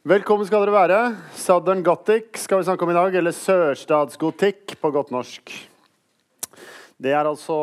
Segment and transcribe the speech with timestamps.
[0.00, 0.98] Velkommen skal dere være.
[1.36, 5.52] Southern Gothic skal vi snakke om i dag, eller sørstatsgotikk på godt norsk.
[6.96, 7.58] Det er altså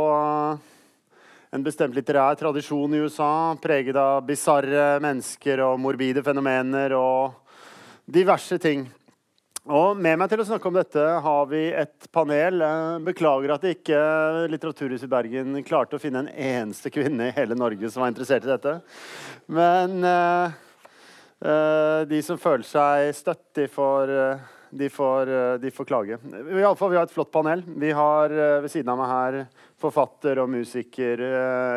[1.49, 7.57] en bestemt litterær tradisjon i USA preget av bisarre mennesker og morbide fenomener og
[8.05, 8.85] diverse ting.
[9.65, 12.61] Og Med meg til å snakke om dette har vi et panel.
[13.09, 14.03] Beklager at ikke
[14.53, 18.45] Litteraturhuset i Bergen klarte å finne en eneste kvinne i hele Norge som var interessert
[18.45, 18.77] i dette.
[19.49, 20.66] Men Uh,
[21.39, 26.17] de som føler seg støtt, de får, uh, de får, uh, de får klage.
[26.17, 27.61] I alle fall, vi har et flott panel.
[27.77, 29.37] Vi har ved siden av meg her
[29.77, 31.21] forfatter og musiker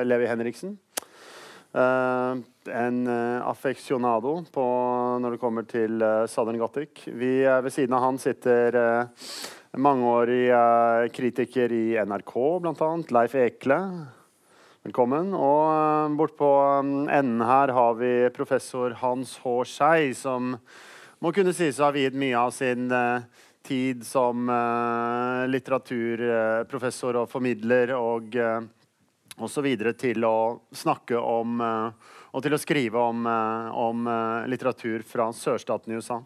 [0.06, 0.78] Levi Henriksen.
[1.70, 2.96] en
[3.46, 7.04] affeksjonado når det kommer til Southern Gothic.
[7.06, 9.06] Vi, ved siden av han sitter
[9.76, 12.90] mangeårig kritiker i NRK, bl.a.
[13.14, 13.78] Leif Ekle.
[14.80, 15.34] Velkommen.
[15.36, 16.46] Og uh, bort på
[16.80, 19.50] um, enden her har vi professor Hans H.
[19.68, 20.54] Skei, som
[21.20, 23.20] må kunne sies å ha viet mye av sin uh,
[23.60, 24.48] tid som
[25.52, 28.64] litteraturprofessor og formidler og uh,
[29.36, 29.68] osv.
[30.00, 30.38] til å
[30.72, 34.08] snakke om og til å skrive om, om
[34.48, 36.22] litteratur fra sørstaten i USA.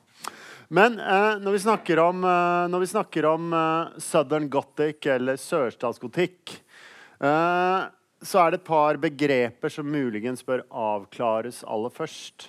[0.69, 2.23] Men når vi snakker om,
[2.71, 3.51] når vi snakker om
[4.03, 6.59] Southern Gothic eller sørstatsgotikk
[8.25, 12.49] så er det et par begreper som muligens bør avklares aller først.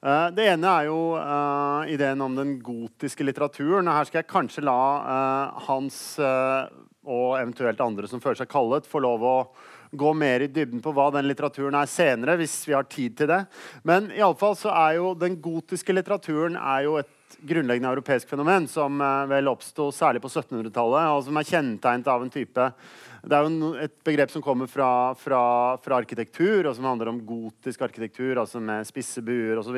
[0.00, 3.90] Uh, det ene er jo uh, ideen om den gotiske litteraturen.
[3.90, 9.00] Her skal jeg kanskje la uh, Hans og eventuelt andre som føler seg kallet, få
[9.02, 9.36] lov å
[9.90, 12.36] gå mer i dybden på hva den litteraturen er senere.
[12.38, 13.40] hvis vi har tid til det.
[13.82, 18.28] Men i alle fall så er jo den gotiske litteraturen er jo et grunnleggende europeisk
[18.28, 19.00] fenomen som
[19.30, 22.68] vel oppsto særlig på 1700-tallet, og som er kjennetegnet av en type
[23.22, 25.42] det er jo et begrep som kommer fra, fra,
[25.82, 29.76] fra, arkitektur, og som handler om gotisk arkitektur, altså med spisse buer osv.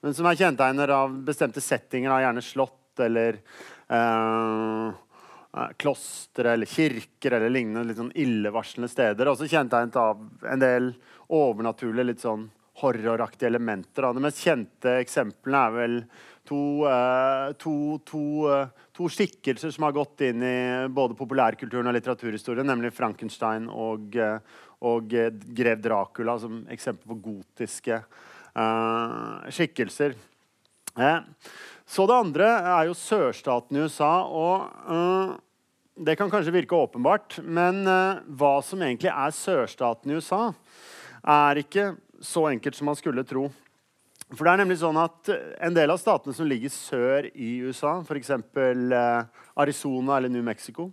[0.00, 3.40] Men som er kjennetegner av bestemte settinger, av gjerne slott eller
[3.92, 9.28] eh, eh, klostre eller kirker eller lignende litt sånn illevarslende steder.
[9.32, 10.90] Også kjennetegnet av en del
[11.28, 12.48] overnaturlige, litt sånn
[12.80, 14.08] horroraktige elementer.
[14.14, 15.96] De mest kjente eksemplene er vel
[16.48, 20.56] to, uh, to, to, uh, to, skikkelser som har gått inn i
[20.92, 28.00] både populærkulturen og litteraturhistorien, nemlig Frankenstein og, uh, og grev Dracula som eksempel på gotiske
[29.54, 30.16] skikkelser.
[31.86, 34.24] så det andre er jo sørstaten i USA.
[34.24, 35.36] og
[35.94, 40.48] det kan kanskje virke åpenbart, men hva som egentlig er sørstaten i USA,
[41.22, 41.92] er ikke
[42.24, 43.50] så enkelt som man skulle tro.
[44.30, 47.98] For det er nemlig sånn at En del av statene som ligger sør i USA,
[48.04, 48.30] f.eks.
[48.30, 49.24] Eh,
[49.60, 50.90] Arizona eller New Mexico,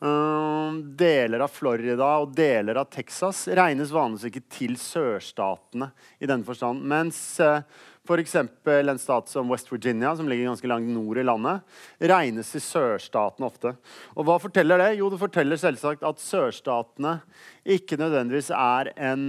[0.00, 5.90] uh, deler av Florida og deler av Texas regnes vanligvis ikke til sørstatene
[6.22, 6.84] i denne forstand.
[6.88, 7.66] Mens uh,
[8.06, 8.36] f.eks.
[8.38, 11.66] en stat som West Virginia, som ligger ganske langt nord i landet,
[11.98, 13.74] regnes til sørstatene ofte.
[14.14, 14.94] Og hva forteller det?
[15.02, 17.18] Jo, det forteller selvsagt at sørstatene
[17.76, 19.28] ikke nødvendigvis er en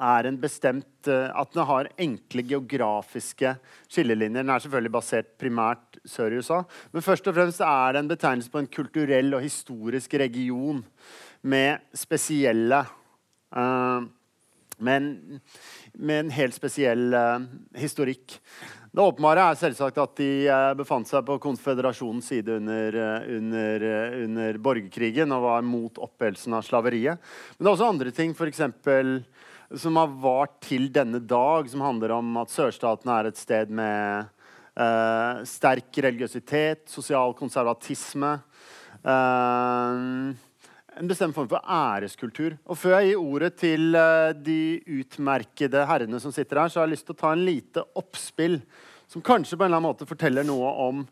[0.00, 3.56] er en bestemt eh, At den har enkle geografiske
[3.90, 4.42] skillelinjer.
[4.42, 6.62] Den er selvfølgelig basert primært sør i USA.
[6.92, 10.82] Men først og fremst er det en betegnelse på en kulturell og historisk region
[11.42, 12.84] med spesielle
[13.52, 14.02] uh,
[14.78, 15.40] med, en,
[15.94, 17.42] med, en, helt spesiell uh,
[17.78, 18.38] historikk.
[18.92, 20.30] Det åpenbare er selvsagt at de
[20.76, 22.98] befant seg på konføderasjonens side under,
[23.38, 23.84] under,
[24.26, 27.22] under borgerkrigen og var mot opphevelsen av slaveriet.
[27.56, 28.60] Men det er også andre ting, f.eks
[29.78, 34.28] som har vart til denne dag, som handler om at sørstatene er et sted med
[34.76, 38.34] uh, sterk religiøsitet, sosial konservatisme.
[39.02, 40.32] Uh,
[41.00, 42.58] en bestemt form for æreskultur.
[42.68, 46.88] Og Før jeg gir ordet til uh, de utmerkede herrene som sitter her, så har
[46.88, 48.60] jeg lyst til å ta en lite oppspill
[49.12, 51.02] som kanskje på en eller annen måte forteller noe om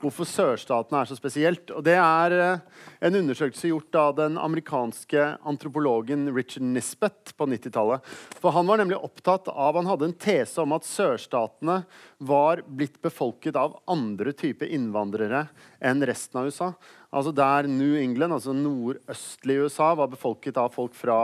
[0.00, 1.70] hvorfor sørstatene er så spesielt.
[1.74, 2.62] Og Det er eh,
[3.06, 8.04] en undersøkelse gjort av den amerikanske antropologen Richard Nisbeth på 90-tallet.
[8.40, 11.82] For Han var nemlig opptatt av, han hadde en tese om at sørstatene
[12.18, 15.46] var blitt befolket av andre typer innvandrere
[15.80, 16.72] enn resten av USA.
[17.10, 21.18] Altså Der New England, altså nordøstlig USA, var befolket av folk fra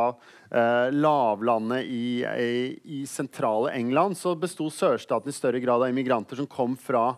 [0.50, 6.40] eh, lavlandet i, i, i sentrale England, så besto sørstaten i større grad av immigranter
[6.40, 7.14] som kom fra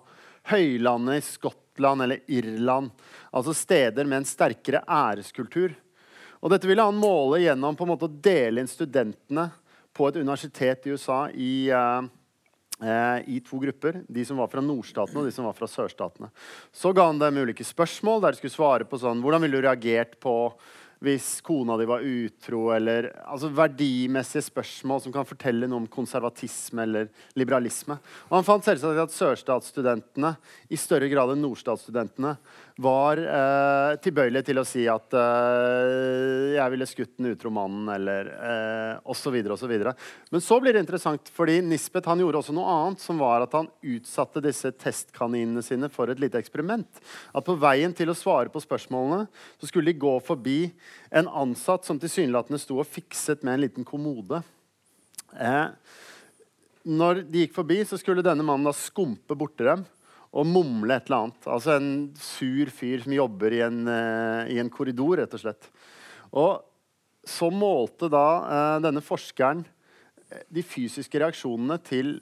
[0.51, 2.91] høylandet i Skottland eller Irland.
[3.31, 5.75] Altså steder med en sterkere æreskultur.
[6.39, 9.49] Og dette ville han måle gjennom på en måte å dele inn studentene
[9.97, 12.05] på et universitet i USA i, uh,
[12.85, 14.03] uh, i to grupper.
[14.07, 16.31] De som var fra nordstatene, og de som var fra sørstatene.
[16.71, 19.67] Så ga han dem ulike spørsmål der de skulle svare på sånn Hvordan ville du
[19.67, 20.37] reagert på
[21.05, 26.83] hvis kona di var utro, eller altså verdimessige spørsmål som kan fortelle noe om konservatisme
[26.83, 27.99] eller liberalisme.
[28.29, 30.35] Og han fant selvsagt at sørstatsstudentene
[30.75, 32.35] i større grad enn nordstatsstudentene
[32.79, 38.31] var eh, tilbøyelig til å si at eh, jeg ville skutt den utro mannen, eller
[38.37, 39.35] eh, osv.
[39.51, 39.75] osv.
[40.31, 43.57] Men så blir det interessant, fordi Nisbet han gjorde også noe annet, som var at
[43.59, 47.03] han utsatte disse testkaninene sine for et lite eksperiment.
[47.35, 49.27] At på veien til å svare på spørsmålene
[49.59, 50.61] så skulle de gå forbi
[51.11, 54.45] en ansatt som tilsynelatende sto og fikset med en liten kommode.
[55.35, 55.67] Eh,
[56.87, 59.83] når de gikk forbi, så skulle denne mannen da skumpe borti dem
[60.33, 61.49] og mumle et eller annet.
[61.49, 61.91] Altså en
[62.21, 65.71] sur fyr som jobber i en, uh, i en korridor, rett og slett.
[66.37, 66.61] Og
[67.29, 72.19] så målte da uh, denne forskeren eh, de fysiske reaksjonene til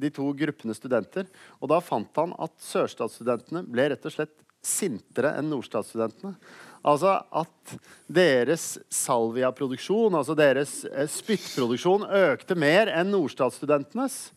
[0.00, 1.28] de to gruppene studenter.
[1.60, 6.34] Og da fant han at sørstatsstudentene ble rett og slett sintere enn nordstatsstudentene.
[6.80, 7.74] Altså at
[8.08, 14.30] deres salviaproduksjon, altså deres eh, spyttproduksjon, økte mer enn nordstatsstudentenes.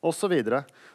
[0.00, 0.34] Osv.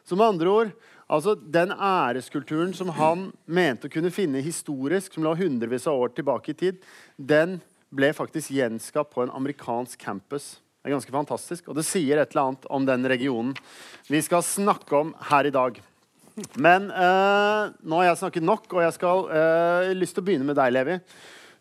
[0.04, 0.76] Så, med andre ord
[1.06, 6.16] altså Den æreskulturen som han mente å kunne finne historisk, som lå hundrevis av år
[6.18, 6.80] tilbake i tid,
[7.18, 7.60] den
[7.94, 10.56] ble faktisk gjenskapt på en amerikansk campus.
[10.82, 13.54] Det er ganske fantastisk, og det sier et eller annet om den regionen
[14.10, 15.80] vi skal snakke om her i dag.
[16.60, 20.50] Men eh, nå har jeg snakket nok, og jeg skal eh, lyst til å begynne
[20.50, 20.98] med deg, Levi.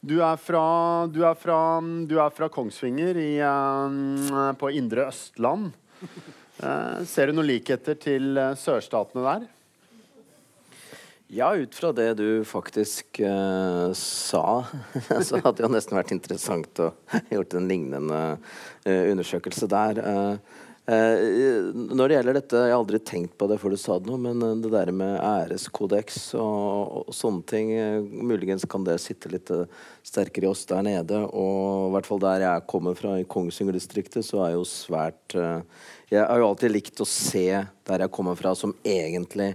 [0.05, 0.65] Du er fra,
[1.09, 5.71] du er fra, du er fra Kongsvinger i, eh, på indre Østland.
[7.09, 9.47] Ser du noen likheter til sørstatene der?
[11.35, 13.19] Ja, ut fra det du faktisk
[13.99, 14.45] sa,
[15.27, 16.93] så hadde det jo nesten vært interessant å
[17.35, 18.21] gjort en lignende
[18.85, 20.01] undersøkelse der.
[20.05, 24.11] Eh, når det gjelder dette, Jeg har aldri tenkt på det før du sa det
[24.11, 28.99] nå, men eh, det der med æreskodeks og, og, sånne ting eh, Muligens kan det
[29.01, 29.65] sitte litt eh,
[30.05, 31.23] sterkere i oss der nede.
[31.33, 35.65] Og i hvert fall der jeg kommer fra, i Kongsvinger-distriktet, så er jo svært eh,
[36.13, 39.55] Jeg har jo alltid likt å se der jeg kommer fra, som egentlig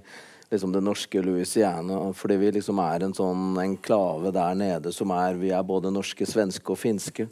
[0.49, 2.01] liksom det norske Louisiana.
[2.17, 6.25] Fordi vi liksom er en sånn enklave der nede som er Vi er både norske,
[6.25, 7.29] svenske og finske.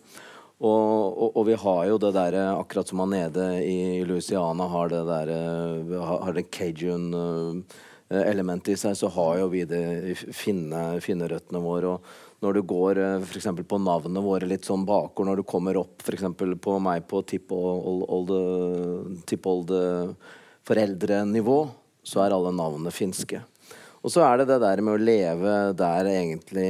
[0.57, 4.89] Og, og, og, vi har jo det derre Akkurat som man nede i Louisiana har
[4.89, 5.37] det derre
[6.01, 11.27] Har det cajun-elementet i seg, så har jo vi det finne, finne
[11.61, 11.87] våre.
[11.91, 12.01] Og
[12.41, 13.47] når du går f.eks.
[13.69, 16.25] på navnene våre litt sånn bakord, når du kommer opp f.eks.
[16.63, 17.21] på meg på
[19.29, 21.59] tippoldeforeldrenivå,
[22.07, 23.41] så er alle navnene finske.
[24.05, 26.67] Og så er det det der med å leve der egentlig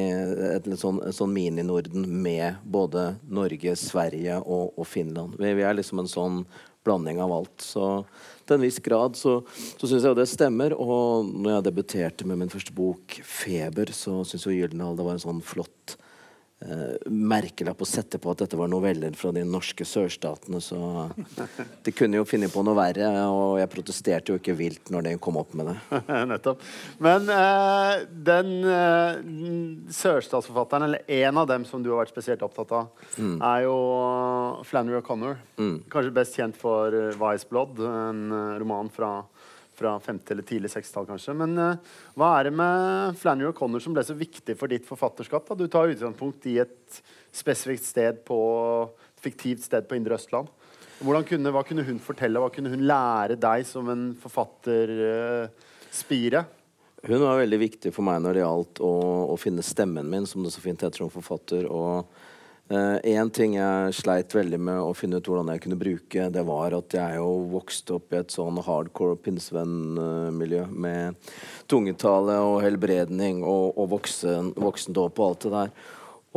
[0.55, 5.35] et, litt sånn, sånn mini-Norden med både Norge, Sverige og, og Finland.
[5.39, 6.41] Vi, vi, er liksom en sånn
[6.87, 7.55] blanding av alt.
[7.61, 7.85] Så
[8.47, 9.41] til en viss grad så,
[9.75, 10.75] så syns jeg jo det stemmer.
[10.79, 15.17] Og når jeg debuterte med min første bok, 'Feber', så syns jo Gyldendal det var
[15.17, 15.97] en sånn flott
[17.13, 20.57] merkelapp å sette på at dette var noveller fra de norske sørstatene.
[20.63, 20.77] Så
[21.85, 25.13] de kunne jo finne på noe verre, og jeg protesterte jo ikke vilt når de
[25.21, 25.77] kom opp med det.
[26.31, 26.65] Nettopp.
[27.03, 29.21] Men uh, den uh,
[29.93, 33.37] sørstatsforfatteren, eller en av dem som du har vært spesielt opptatt av, mm.
[33.37, 33.77] er jo
[34.65, 35.37] Flannery O'Connor.
[35.61, 35.77] Mm.
[35.93, 38.25] Kanskje best kjent for Vice Blood, en
[38.57, 39.19] roman fra
[39.77, 41.33] fra 50- eller tidlig 60-tall, kanskje.
[41.37, 41.75] Men uh,
[42.17, 45.43] hva er det med Flannery O'Connor som ble så viktig for ditt forfatterskap?
[45.47, 45.53] Da?
[45.59, 46.89] Du tar utgangspunkt i et
[47.35, 48.39] spesifikt sted på,
[49.21, 50.47] fiktivt sted på Indre Østland.
[50.97, 56.41] Kunne, hva kunne hun fortelle, hva kunne hun lære deg som en forfatterspire?
[56.41, 56.47] Uh,
[57.07, 58.93] hun var veldig viktig for meg når det gjaldt å,
[59.29, 61.67] å finne stemmen min, som det så fint heter som forfatter.
[61.69, 62.09] og
[62.67, 66.41] Én uh, ting jeg sleit veldig med å finne ut hvordan jeg kunne bruke, det
[66.43, 71.31] var at jeg jo vokste opp i et sånn hardcore pinsevennmiljø med
[71.71, 75.73] tungetale og helbredning og, og voksen, voksendåp og alt det der.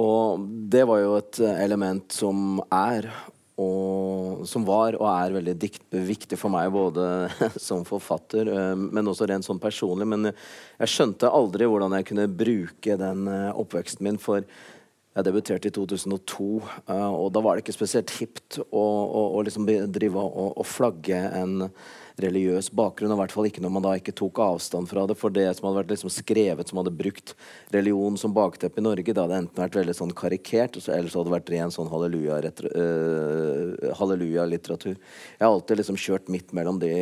[0.07, 3.11] Og det var jo et element som er
[3.61, 7.27] og som var og er veldig dikt, viktig for meg både
[7.61, 10.07] som forfatter, uh, men også rent sånn personlig.
[10.15, 14.23] Men jeg skjønte aldri hvordan jeg kunne bruke den oppveksten min.
[14.23, 14.47] For
[15.21, 16.51] jeg debuterte i 2002,
[16.91, 20.69] eh, og da var det ikke spesielt hipt å, å, å liksom drive og, og
[20.69, 21.71] flagge en
[22.25, 23.13] religiøs bakgrunn.
[23.13, 25.17] Og i hvert fall ikke når man da ikke tok avstand fra det.
[25.21, 27.35] For det som hadde vært liksom skrevet, som hadde brukt
[27.75, 31.31] religion som bakteppe i Norge, det hadde enten vært veldig sånn karikert, eller så hadde
[31.31, 32.71] det vært ren sånn halleluja-litteratur.
[32.77, 36.93] Uh, halleluja jeg har alltid liksom kjørt midt mellom de,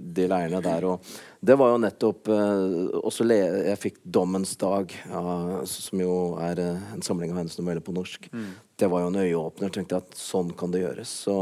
[0.00, 0.86] de leirene der.
[0.88, 1.02] og
[1.46, 6.58] det var jo nettopp uh, også le Jeg fikk 'Dommens dag', ja, som jo er
[6.58, 8.28] uh, en samling av hennes noveller på norsk.
[8.32, 8.54] Mm.
[8.76, 9.70] Det var jo en øyeåpner.
[9.72, 11.12] tenkte jeg at sånn kan det gjøres.
[11.24, 11.36] Så,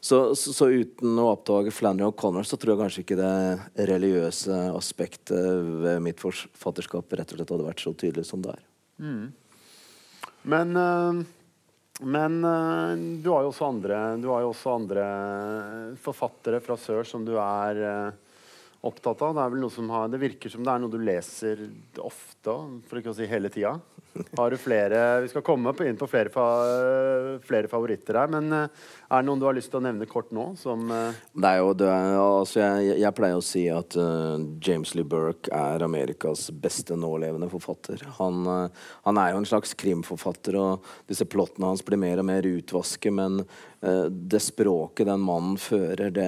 [0.00, 4.58] så, så, så uten å oppdage Flannery O'Connor, så tror jeg kanskje ikke det religiøse
[4.76, 8.62] aspektet ved mitt forfatterskap rett og slett hadde vært så tydelig som det er.
[9.00, 9.24] Mm.
[10.52, 11.24] Men, eh,
[12.04, 12.92] men eh,
[13.24, 14.04] du har jo også andre
[14.44, 15.08] jo også andre
[16.04, 18.22] forfattere fra sør som du er eh,
[18.86, 19.32] opptatt av.
[19.32, 21.64] Det har Det virker som det er noe du leser
[21.98, 23.78] ofte, for ikke å si hele tida.
[24.38, 25.02] Har du flere?
[25.24, 26.46] Vi skal komme inn på flere,
[27.44, 30.32] flere favoritter her, men eh, er det noen du har lyst til å nevne kort
[30.34, 30.48] nå?
[30.58, 31.14] Som uh...
[31.32, 35.52] Det er jo, det altså jeg, jeg pleier å si at uh, James Lee Burke
[35.54, 38.02] er Amerikas beste nålevende forfatter.
[38.18, 42.30] Han, uh, han er jo en slags krimforfatter, og disse plottene hans blir mer og
[42.32, 43.42] mer utvasket, men
[43.86, 46.24] det språket den mannen fører, det,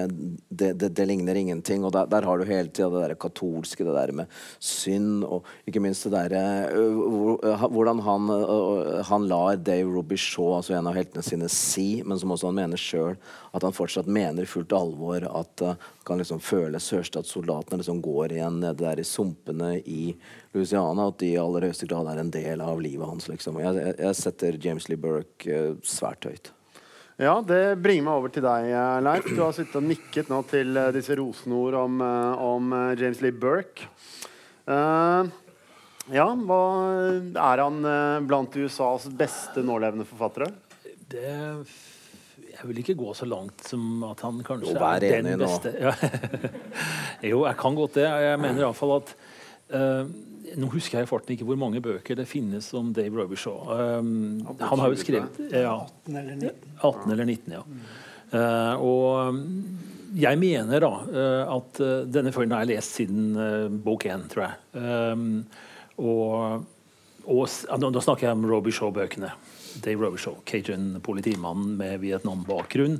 [0.47, 1.81] det, det, det ligner ingenting.
[1.83, 5.47] Og der, der har du hele tida det der katolske, det der med synd, og
[5.67, 6.43] ikke minst det derre
[7.73, 8.29] Hvordan han,
[9.09, 12.68] han lar Dave Robichaud, altså en av heltene sine, si, men som også han mener
[12.77, 13.15] sjøl,
[13.55, 18.35] at han fortsatt mener i fullt alvor at uh, kan liksom føle sørstatssoldatene liksom går
[18.35, 20.13] igjen nede der i sumpene i
[20.53, 23.27] Louisiana, at de i aller høyeste grad er en del av livet hans.
[23.31, 23.59] liksom.
[23.63, 26.53] Jeg, jeg, jeg setter James Lee Burke uh, svært høyt.
[27.19, 29.25] Ja, det bringer meg over til deg, eh, Leif.
[29.27, 33.89] Du har sittet og nikket nå til disse disse rosenord om, om James Lee Burke.
[34.63, 35.27] Uh,
[36.15, 36.61] ja, hva
[37.19, 37.83] er han
[38.23, 40.47] blant USAs beste nålevende forfattere?
[41.09, 41.65] Det
[42.59, 45.37] Jeg vil ikke gå så langt som at han kanskje Jo, er den nå.
[45.39, 45.71] beste.
[45.79, 45.93] Ja.
[47.31, 48.07] jo, jeg kan godt det.
[48.07, 49.13] Jeg mener iallfall at
[49.75, 50.09] uh,
[50.59, 53.69] Nå husker jeg i farten ikke hvor mange bøker det finnes om Dave Robichaud.
[53.69, 55.75] Um, han har jo skrevet ja,
[56.09, 56.71] 18 eller 19.
[56.79, 57.61] 18 eller 19, ja.
[58.33, 59.43] Uh, og um,
[60.17, 64.25] jeg mener da uh, at eh, denne følgen har jeg lest siden uh, bok én,
[64.31, 64.55] tror jeg.
[64.73, 65.43] Um,
[66.01, 66.65] og,
[67.29, 69.31] og nå, snakker jeg om Robichaud-bøkene.
[69.83, 72.99] Dave Robichaud, Cajun-politimannen med Vietnam-bakgrunn.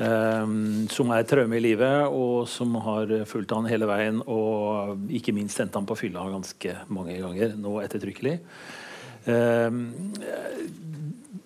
[0.00, 4.22] Um, som er et traume i livet, og som har fulgt han hele veien.
[4.24, 8.38] Og ikke minst sendt han på fylla ganske mange ganger, nå ettertrykkelig.
[9.28, 9.92] Um,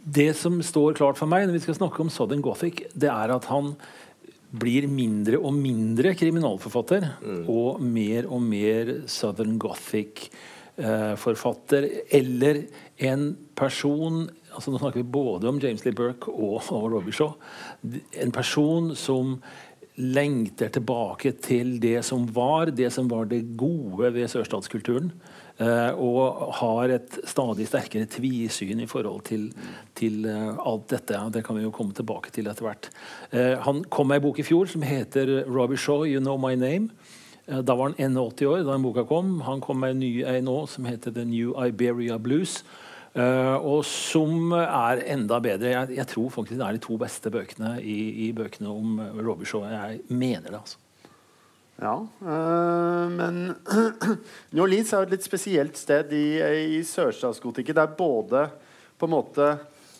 [0.07, 3.31] det som står klart for meg når vi skal snakke om Southern Gothic, det er
[3.35, 3.75] at han
[4.57, 7.03] blir mindre og mindre kriminalforfatter
[7.51, 11.89] og mer og mer Southern Gothic-forfatter.
[12.15, 12.63] eller
[12.97, 17.37] en person altså Nå snakker vi både om James Lee Burke og, og Robichaud.
[18.23, 19.37] En person som
[19.97, 25.13] lengter tilbake til det som var, det som var det gode ved sørstatskulturen.
[25.59, 29.47] eh, og har et stadig sterkere tvisyn i forhold til,
[29.97, 31.21] til eh, alt dette.
[31.33, 32.91] Det kan vi jo komme tilbake til etter hvert.
[33.33, 36.55] Eh, han kom med en bok i fjor som heter 'Robbie Shaw, You Know My
[36.55, 36.91] Name'.
[37.47, 39.41] Da var han 81 år da den boka kom.
[39.41, 42.63] Han kom med en ny ei nå som heter 'The New Iberia Blues'.
[43.16, 45.73] Eh, og som er enda bedre.
[45.73, 49.23] Jeg, jeg tror faktisk det er de to beste bøkene i, i bøkene om uh,
[49.26, 50.82] Robbie Jeg mener det, altså.
[51.76, 53.52] Ja, øh, men
[54.52, 56.40] New Orleans er jo et litt spesielt sted i,
[56.78, 57.76] i sørstatsgotikken.
[57.76, 58.46] Det er både
[58.96, 59.50] på en måte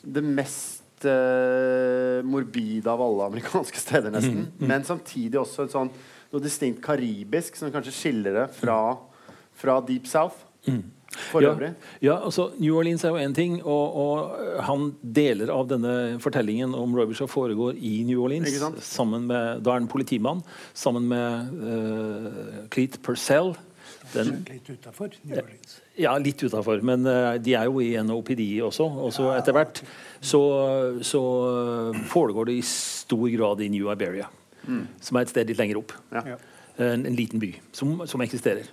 [0.01, 4.47] det mest øh, morbide av alle amerikanske steder, nesten.
[4.57, 5.93] Men samtidig også et sånn
[6.33, 8.97] noe distinkt karibisk som kanskje skiller det fra,
[9.57, 10.41] fra Deep South.
[11.17, 11.71] For ja, øvrig.
[12.03, 15.93] Ja, altså New Orleans er jo én ting, og, og øh, han deler av denne
[16.21, 18.51] fortellingen om Robichaud foregår i New Orleans.
[18.85, 20.43] Sammen med, Da er han politimann
[20.75, 23.55] sammen med uh, Cleet Purcell.
[24.13, 25.79] Den, Litt utafor New Orleans.
[25.99, 28.85] ja, litt utafor, men uh, de er jo i NOPD også.
[29.07, 29.81] Og så etter hvert
[30.21, 30.41] så,
[31.03, 31.23] så
[32.11, 34.29] foregår det i stor grad i New Iberia,
[35.01, 35.95] som er et sted litt lenger opp.
[36.13, 36.25] Ja.
[36.35, 36.37] Ja.
[36.77, 38.69] En, en liten by som, som eksisterer.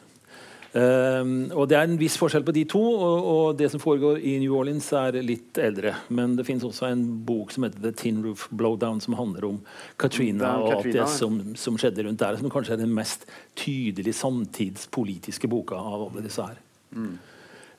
[0.73, 4.21] Ehm, og Det er en viss forskjell på de to, og, og det som foregår
[4.25, 5.93] i New Orleans, er litt eldre.
[6.09, 9.59] Men det finnes også en bok som heter The Tin Roof Blowdown, som handler om
[10.01, 12.39] Katrina og alt det som, som skjedde rundt der.
[12.41, 13.27] Som kanskje er den mest
[13.59, 16.57] tydelige samtidspolitiske boka av alle disse her.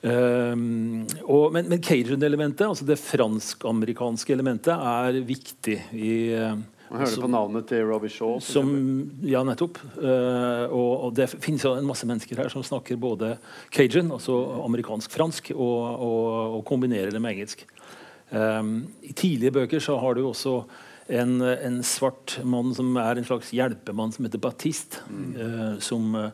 [0.05, 7.13] Um, og, men men Cajun-elementet, altså det fransk-amerikanske elementet, er viktig i eh, Man hører
[7.15, 8.37] som, på navnet til Robbie Shaw.
[8.43, 8.71] som,
[9.25, 9.79] ja, nettopp.
[9.97, 13.35] Uh, og, og det finnes jo en masse mennesker her som snakker både
[13.73, 17.65] cajun, altså amerikansk-fransk, og, og, og kombinerer det med engelsk.
[18.29, 20.59] Um, I tidlige bøker så har du også
[21.13, 25.03] en, en svart mann som er en slags hjelpemann som heter Batiste.
[25.09, 26.31] Uh, som eh,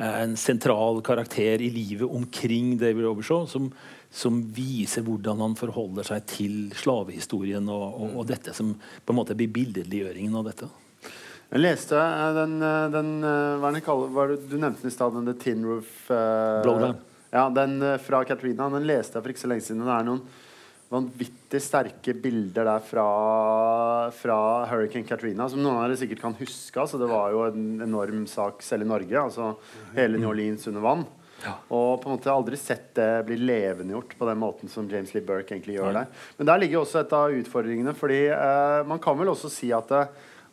[0.00, 3.44] er en sentral karakter i livet omkring David Robershaw.
[3.50, 3.72] Som,
[4.14, 9.18] som viser hvordan han forholder seg til slavehistorien og, og, og dette som på en
[9.18, 10.68] måte blir billedliggjøringen av dette.
[11.50, 14.90] Jeg leste eh, den, eh, den eh, Hva er den kaller er Du nevnte den
[14.90, 16.94] i stad, den The Tin Roof eh,
[17.34, 18.70] Ja, den fra Katrina.
[18.70, 19.82] Den leste jeg for ikke så lenge siden.
[19.82, 20.22] Det er noen
[20.94, 23.06] vanvittig sterke bilder der fra,
[24.14, 24.38] fra
[24.70, 26.78] Hurricane Katrina, som noen av dere sikkert kan huske.
[26.78, 29.18] Altså, det var jo en enorm sak selv i Norge.
[29.18, 29.56] Altså
[29.96, 31.02] hele New Orleans under vann.
[31.52, 35.24] Og på en måte aldri sett det bli levendegjort på den måten som James Lee
[35.24, 36.12] Burke egentlig gjør der.
[36.38, 39.90] Men der ligger også et av utfordringene, fordi eh, man kan vel også si at
[39.92, 40.04] det,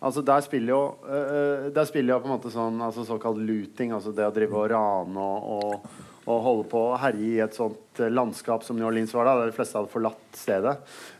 [0.01, 3.93] altså der spiller jo eh, Der spiller jo på en måte sånn altså såkalt looting,
[3.95, 7.55] altså det å drive og rane og, og, og holde på å herje i et
[7.55, 10.73] sånt eh, landskap som New Orleans var da, der de fleste hadde forlatt stedet.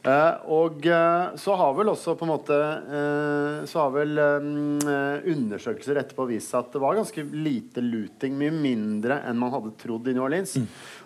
[0.08, 6.00] Eh, og eh, så har vel også på en måte eh, Så har vel undersøkelser
[6.02, 8.38] etterpå vist seg at det var ganske lite looting.
[8.40, 10.56] Mye mindre enn man hadde trodd i New Orleans.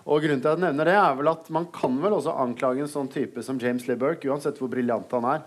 [0.06, 2.86] Og grunnen til at jeg nevner det, er vel at man kan vel også anklage
[2.86, 5.44] en sånn type som James LeBurke, uansett hvor briljant han er,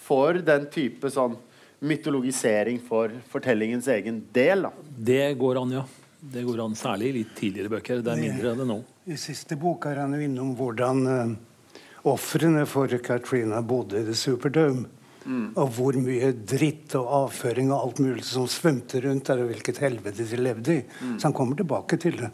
[0.00, 1.38] for den type sånn
[1.80, 4.66] mytologisering for fortellingens egen del.
[4.66, 4.72] da.
[5.10, 5.86] Det går an, ja.
[6.20, 8.02] Det går an Særlig i litt tidligere bøker.
[8.04, 8.78] Det er mindre enn det nå.
[9.08, 11.78] I siste bok er han jo innom hvordan uh,
[12.12, 14.88] ofrene for Katrina bodde i The Superdome.
[15.30, 19.80] Og hvor mye dritt og avføring og alt mulig som svømte rundt der, og hvilket
[19.84, 20.84] helvete de levde i.
[21.20, 22.30] Så han kommer tilbake til det.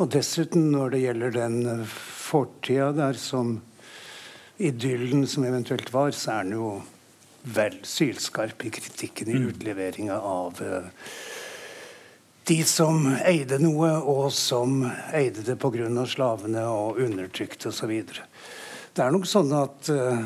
[0.00, 1.96] Og dessuten, når det gjelder den uh,
[2.28, 3.58] fortida der som
[4.58, 6.70] idyllen som eventuelt var, så er han jo
[7.48, 10.88] vel sylskarp i kritikken i utleveringa av uh,
[12.48, 14.80] de som eide noe, og som
[15.12, 16.06] eide det pga.
[16.06, 17.92] slavene og undertrykte osv.
[18.92, 20.24] Det er nok sånn at eh,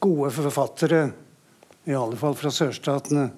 [0.00, 1.02] gode forfattere,
[1.84, 3.28] i alle fall fra sørstatene,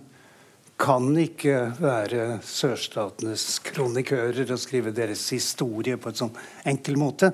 [0.83, 7.31] kan ikke være sørstatenes kronikører og skrive deres historie på en sånn enkel måte.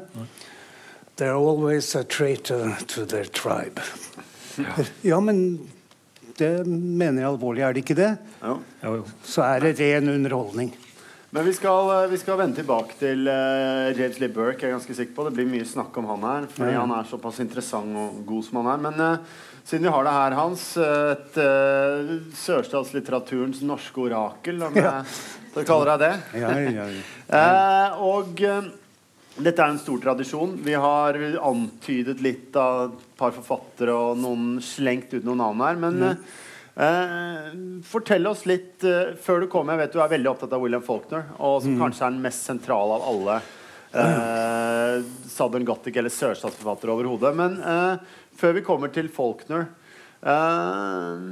[1.17, 3.83] They're always a traitor to their tribe.
[5.03, 5.69] Ja, men
[6.39, 7.63] det mener jeg alvorlig.
[7.67, 8.13] Er det ikke det?
[8.43, 9.03] Jo, jo.
[9.27, 10.71] Så er det ren underholdning.
[11.31, 14.63] Men vi skal, eh, vi skal vende tilbake til uh, James Lee Burke.
[14.65, 17.11] Jeg er ganske sikker på Det blir mye snakk om han her, fordi han er
[17.11, 18.81] såpass interessant og god som han er.
[18.87, 22.15] Men uh, siden vi har det her, Hans, eh, et uh,
[22.47, 25.03] sørstatslitteraturens norske orakel, om Ja.
[25.55, 26.41] jeg kaller deg det.
[26.41, 26.89] Ja, ja, ja.
[27.29, 28.69] Eh, og eh,
[29.39, 30.57] dette er en stor tradisjon.
[30.65, 35.79] Vi har antydet litt av et par forfattere og noen slengt ut noen navn her.
[35.79, 36.27] Men mm.
[36.87, 37.47] eh,
[37.87, 39.77] fortell oss litt eh, før du kommer.
[39.77, 42.51] Jeg vet du er veldig opptatt av William Faulkner, og som kanskje er den mest
[42.51, 43.41] sentrale av alle
[43.93, 47.35] eh, Southern Gothic eller sørstatsforfattere overhodet.
[47.39, 49.69] Men eh, før vi kommer til Faulkner
[50.23, 51.27] eh,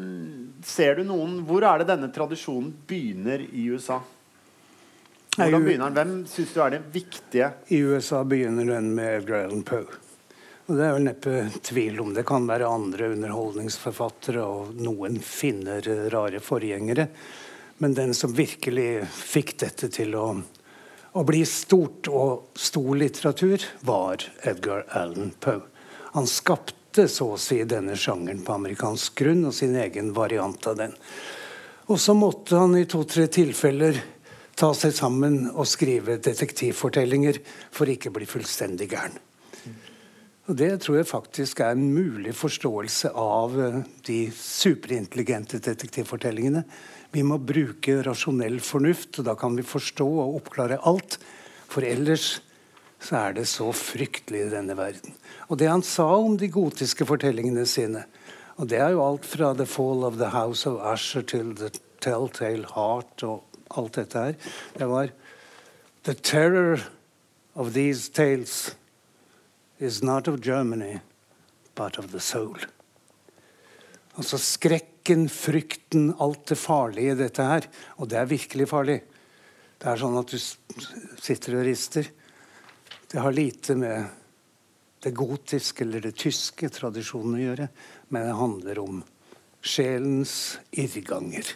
[0.66, 4.00] Ser du noen Hvor er det denne tradisjonen begynner i USA?
[5.36, 6.12] Hvordan begynner den?
[6.12, 7.50] Hvem syns du er det viktige?
[7.68, 9.84] I USA begynner den med Edgar Allan Poe.
[10.66, 15.84] Og det er vel neppe tvil om det kan være andre underholdningsforfattere, og noen finner
[16.10, 17.06] rare forgjengere.
[17.84, 20.24] Men den som virkelig fikk dette til å,
[21.12, 25.60] å bli stort og stor litteratur, var Edgar Allan Poe.
[26.16, 30.80] Han skapte så å si denne sjangeren på amerikansk grunn, og sin egen variant av
[30.80, 30.96] den.
[31.92, 34.00] Og så måtte han i to-tre tilfeller
[34.56, 37.42] ta seg sammen og skrive detektivfortellinger
[37.74, 39.18] for ikke å bli fullstendig gæren.
[40.46, 46.62] Og Det tror jeg faktisk er en mulig forståelse av eh, de superintelligente detektivfortellingene.
[47.10, 51.18] Vi må bruke rasjonell fornuft, og da kan vi forstå og oppklare alt.
[51.66, 52.36] For ellers
[53.02, 55.18] så er det så fryktelig i denne verden.
[55.50, 58.06] Og det han sa om de gotiske fortellingene sine,
[58.56, 61.74] og det er jo alt fra The Fall of the House of Usher til The
[62.00, 64.36] Telltale Heart og alt dette her,
[64.78, 65.12] det var
[66.06, 66.84] The terror
[67.54, 68.76] of these tales
[69.78, 71.00] is not of Germany,
[71.74, 72.58] but of the soul.
[74.14, 77.66] Altså skrekken, frykten, alt det farlige i dette her.
[77.98, 79.00] Og det er virkelig farlig.
[79.76, 82.08] Det er sånn at du sitter og rister.
[83.10, 84.06] Det har lite med
[85.04, 87.68] det gotiske eller det tyske tradisjonen å gjøre,
[88.08, 89.02] men det handler om
[89.60, 91.50] sjelens irrganger.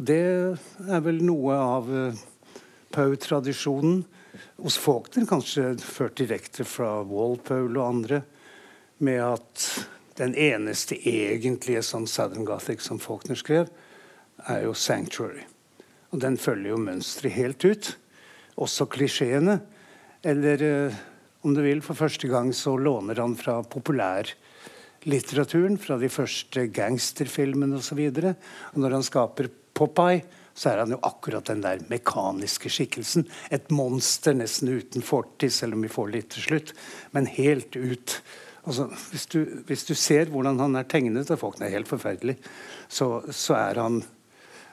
[0.00, 0.56] Og det
[0.88, 2.16] er vel noe av uh,
[2.88, 4.00] Poe-tradisjonen.
[4.64, 8.24] Hos Faulkner kanskje ført direkte fra Walpole og andre,
[9.04, 9.84] med at
[10.16, 13.68] den eneste egentlige sånn Southern Gothic som Faulkner skrev,
[14.48, 15.44] er jo 'Sanctuary'.
[16.16, 18.00] Og den følger jo mønsteret helt ut.
[18.56, 19.60] Også klisjeene.
[20.24, 20.96] Eller eh,
[21.44, 27.76] om du vil, for første gang så låner han fra populærlitteraturen, fra de første gangsterfilmene
[27.76, 28.08] osv.
[28.08, 28.34] Og, så
[28.72, 30.22] og når han skaper Popeye,
[30.54, 33.26] så er han jo akkurat den der mekaniske skikkelsen.
[33.54, 36.72] Et monster nesten uten fortid, selv om vi får litt til slutt.
[37.16, 38.16] Men helt ut.
[38.66, 39.38] Altså, hvis, du,
[39.70, 42.36] hvis du ser hvordan han er tegnet, og folk er helt forferdelig,
[42.92, 44.02] så, så er han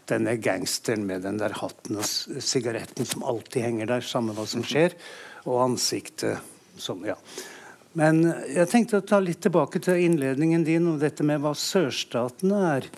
[0.08, 4.64] denne gangsteren med den der hatten og sigaretten som alltid henger der, samme hva som
[4.66, 4.96] skjer,
[5.46, 6.44] og ansiktet
[6.80, 7.16] som Ja.
[7.98, 8.20] Men
[8.52, 12.90] jeg tenkte å ta litt tilbake til innledningen din om dette med hva sørstatene er.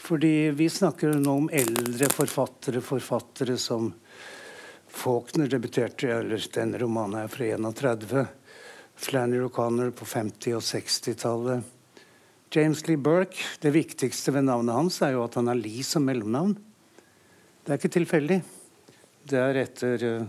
[0.00, 3.92] Fordi vi snakker nå om eldre forfattere, forfattere som
[4.90, 8.24] Faulkner debuterte eller Den romanen er fra 31.
[8.94, 11.62] Flannery O'Connor på 50- og 60-tallet.
[12.50, 16.04] James Lee Burke, Det viktigste ved navnet hans er jo at han har Lee som
[16.04, 16.56] mellomnavn.
[17.62, 18.40] Det er ikke tilfeldig.
[19.30, 20.26] Det er etter uh,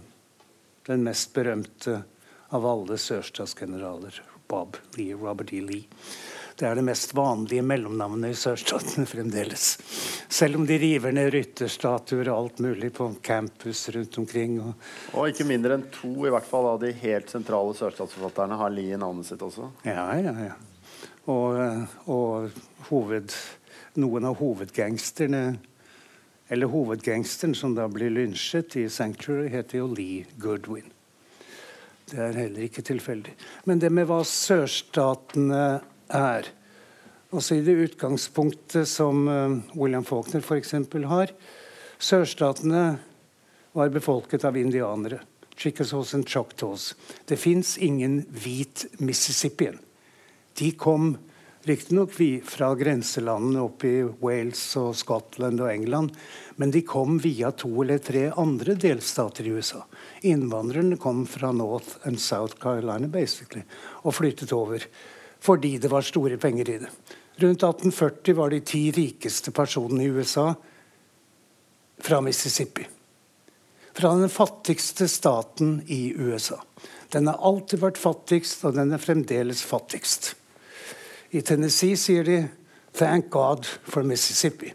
[0.86, 2.04] den mest berømte
[2.52, 5.64] av alle sørstatsgeneraler, Bob Lee, Robert E.
[5.64, 5.88] Lee.
[6.62, 9.64] Det er det mest vanlige mellomnavnet i sørstatene fremdeles.
[10.30, 14.60] Selv om de river ned rytterstatuer og alt mulig på campus rundt omkring.
[14.62, 14.76] Og,
[15.18, 18.94] og ikke mindre enn to i hvert fall av de helt sentrale sørstatsforfatterne har Lie
[18.94, 19.72] i navnet sitt også.
[19.90, 20.54] Ja, ja, ja.
[21.34, 21.58] Og,
[22.06, 23.34] og hoved,
[23.98, 25.44] noen av hovedgangsterne
[26.54, 30.94] eller hovedgangsteren som da blir lynsjet i Sanctuary, heter jo Lee Goodwin.
[32.12, 33.34] Det er heller ikke tilfeldig.
[33.66, 35.64] Men det med hva sørstatene
[36.14, 36.52] er
[37.32, 40.74] Altså I det utgangspunktet som uh, William Faulkner f.eks.
[41.08, 41.32] har
[42.02, 42.82] Sørstatene
[43.72, 45.22] var befolket av indianere.
[45.56, 46.96] Chickasaws and Choctaws.
[47.26, 49.78] Det fins ingen hvit Mississippien.
[50.60, 51.14] De kom
[51.64, 52.12] riktignok
[52.50, 56.16] fra grenselandene opp i Wales og Scotland og England,
[56.58, 59.86] men de kom via to eller tre andre delstater i USA.
[60.26, 63.64] Innvandrerne kom fra North and South Carolina basically,
[64.02, 64.84] og flyttet over
[65.42, 66.90] fordi det var store penger i det.
[67.42, 70.52] Rundt 1840 var de ti rikeste personene i USA
[72.02, 72.86] fra Mississippi.
[73.94, 76.60] Fra den fattigste staten i USA.
[77.12, 80.36] Den har alltid vært fattigst, og den er fremdeles fattigst.
[81.32, 82.38] I Tennessee sier de
[82.94, 84.74] 'Thank God for Mississippi',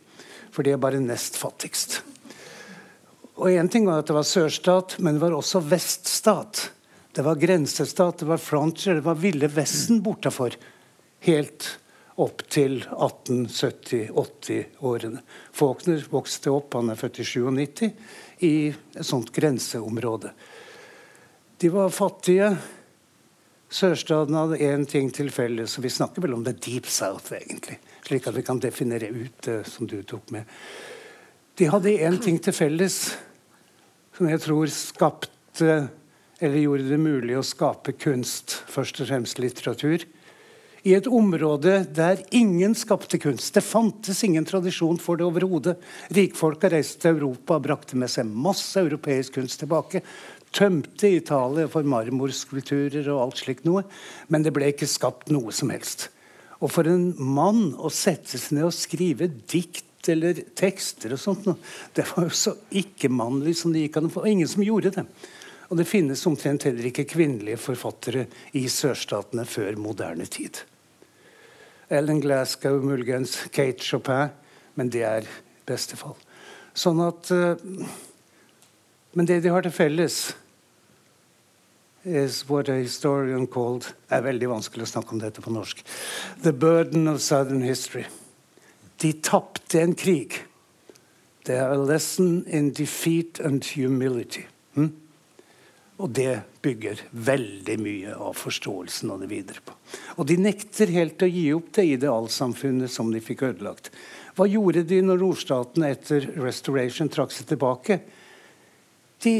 [0.50, 2.02] for de er bare nest fattigst.
[3.36, 6.70] Og Én ting var at det var sørstat, men det var også veststat.
[7.16, 10.52] Det var grensestat, det var frontier, det var Ville Vesten bortafor.
[11.24, 11.78] Helt
[12.20, 15.22] opp til 1870-80-årene.
[15.56, 17.88] Faulkner vokste opp, han er født i 97,
[18.44, 20.28] i et sånt grenseområde.
[21.56, 22.52] De var fattige.
[23.72, 27.80] Sørstaten hadde én ting til felles, og vi snakker vel om the deep south, egentlig.
[28.04, 30.44] Slik at vi kan definere ut det som du tok med.
[31.56, 33.16] De hadde én ting til felles
[34.12, 35.88] som jeg tror skapte
[36.38, 40.04] eller gjorde det mulig å skape kunst, først og fremst litteratur,
[40.86, 43.56] i et område der ingen skapte kunst.
[43.56, 45.74] Det fantes ingen tradisjon for det overhodet.
[46.14, 50.04] Rikfolka reiste til Europa og brakte med seg masse europeisk kunst tilbake.
[50.54, 53.82] Tømte Italia for marmorskulpturer og alt slikt noe.
[54.30, 56.06] Men det ble ikke skapt noe som helst.
[56.62, 61.50] Og for en mann å sette seg ned og skrive dikt eller tekster og sånt,
[61.98, 64.22] det var jo så ikke-mannlig som det gikk an å få.
[64.30, 65.06] Ingen som gjorde det.
[65.68, 70.62] Og det finnes omtrent heller ikke kvinnelige forfattere i sørstatene før moderne tid.
[71.90, 74.34] Ellen Glasgow, muligens Kate Chopin,
[74.74, 76.16] men det er i beste fall.
[76.76, 77.54] Sånn at uh,
[79.16, 80.34] Men det de har til felles,
[82.04, 85.80] is what a historian called Det er veldig vanskelig å snakke om dette på norsk.
[86.42, 88.04] The burden of southern history.
[89.00, 90.36] De tapte en krig.
[91.44, 94.46] They are a lesson in defeat and humility.
[94.74, 94.92] Hm?
[95.96, 99.72] Og det bygger veldig mye av forståelsen av det videre på.
[100.20, 103.88] Og de nekter helt å gi opp det idealsamfunnet som de fikk ødelagt.
[104.36, 108.02] Hva gjorde de når nordstatene etter restoration trakk seg tilbake?
[109.24, 109.36] De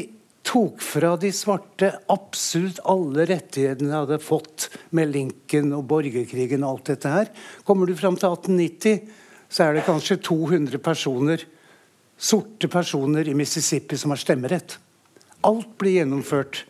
[0.47, 6.71] tok fra de svarte absolutt alle rettighetene de hadde fått med Lincoln og borgerkrigen og
[6.71, 7.31] alt dette her.
[7.69, 9.05] Kommer du fram til 1890,
[9.53, 11.45] så er det kanskje 200 personer,
[12.17, 14.79] sorte personer i Mississippi som har stemmerett.
[15.45, 16.65] Alt blir gjennomført.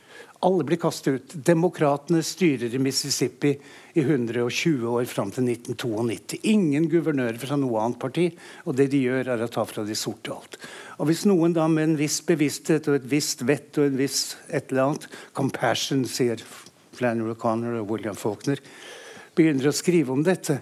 [0.45, 1.35] Alle blir kastet ut.
[1.47, 3.55] Demokratene styrer i Mississippi
[3.97, 6.41] i 120 år fram til 1992.
[6.53, 8.27] Ingen guvernører fra noe annet parti.
[8.67, 10.59] Og det de gjør, er å ta fra de sorte alt.
[10.99, 14.37] Og Hvis noen da med en viss bevissthet og et visst vett og en viss
[14.49, 16.43] et eller annet compassion, sier
[16.97, 18.61] Flannery O'Connor og William Faulkner,
[19.37, 20.61] begynner å skrive om dette,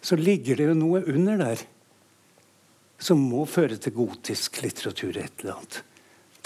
[0.00, 1.66] så ligger det jo noe under der
[2.98, 5.82] som må føre til gotisk litteratur et eller annet.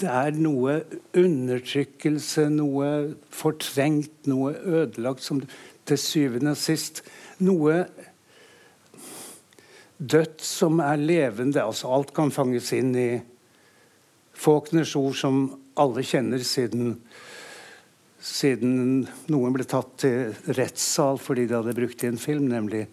[0.01, 0.79] Det er noe
[1.17, 2.87] undertrykkelse, noe
[3.33, 5.41] fortrengt, noe ødelagt som
[5.87, 7.03] til syvende og sist
[7.43, 7.81] Noe
[9.97, 11.63] dødt som er levende.
[11.63, 13.09] Altså alt kan fanges inn i
[14.33, 15.43] Faulkners ord, som
[15.79, 16.97] alle kjenner siden,
[18.23, 22.85] siden noen ble tatt til rettssal fordi de hadde brukt i en film, nemlig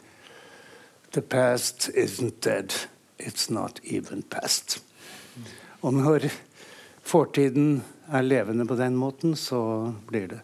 [1.12, 2.72] The past isn't dead.
[3.18, 4.78] It's not even past.
[5.82, 6.28] Og når
[7.10, 9.60] fortiden er levende på den måten, så
[10.08, 10.40] blir det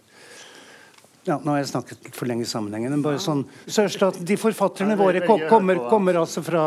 [1.26, 2.92] ja, Nå har jeg snakket litt for lenge i sammenhengen.
[2.94, 6.66] Men bare sånn, Sørstaten, De forfatterne våre kommer, kommer altså fra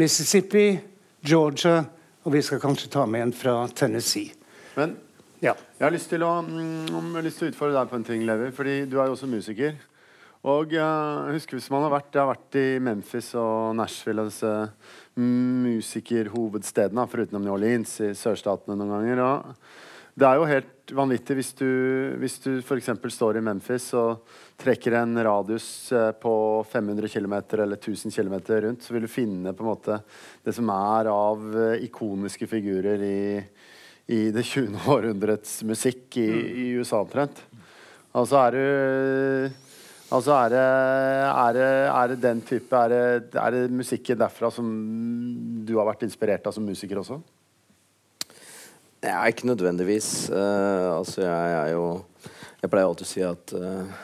[0.00, 0.78] Mississippi,
[1.20, 1.82] Georgia,
[2.24, 4.32] og vi skal kanskje ta med en fra Tennessee.
[4.76, 4.96] Men
[5.40, 5.54] Ja.
[5.78, 8.50] jeg har lyst til å, mm, lyst til å utfordre deg på en ting, Levi.
[8.52, 9.74] Fordi du er jo også musiker.
[10.44, 14.30] Og uh, husker hvis man har vært Jeg har vært i Memphis og Nashville og
[14.30, 14.70] disse
[15.18, 19.22] musikerhovedstedene, foruten New Orleans, i sørstatene noen ganger.
[19.24, 21.68] Og det er jo helt vanvittig hvis du,
[22.20, 22.90] hvis du f.eks.
[23.14, 24.24] står i Memphis og
[24.60, 26.34] trekker en radius eh, på
[26.68, 30.00] 500 km eller 1000 km rundt, så vil du finne på en måte
[30.44, 33.22] det som er av eh, ikoniske figurer i,
[34.12, 34.76] i det 20.
[34.96, 36.28] århundrets musikk i,
[36.66, 37.40] i USA omtrent.
[38.12, 39.69] så er du
[40.10, 40.62] Altså er det,
[41.30, 44.70] er, det, er det den type er det, er det musikken derfra som
[45.66, 47.20] du har vært inspirert av som musiker også?
[49.00, 50.28] Ja, ikke nødvendigvis.
[50.28, 51.84] Uh, altså, jeg er jo
[52.60, 54.00] Jeg pleier alltid å si at uh,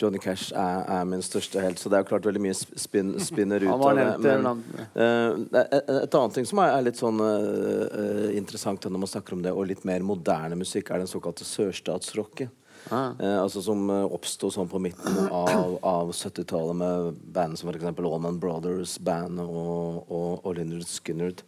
[0.00, 3.12] Johnny Cash er, er min største helt, så det er jo klart veldig mye spin,
[3.30, 4.06] spinner ut av det.
[4.24, 4.48] Men
[4.94, 9.36] eh, et, et annet ting som er, er litt sånn eh, interessant når man snakker
[9.36, 12.52] om det, og litt mer moderne musikk, er den såkalte sørstatsrocken.
[12.88, 13.12] Ah.
[13.18, 17.86] Eh, altså Som uh, oppsto sånn på midten av, av 70-tallet med band som f.eks.
[17.92, 21.44] Allman Brothers Band og, og, og Lynyrd Skynyrd.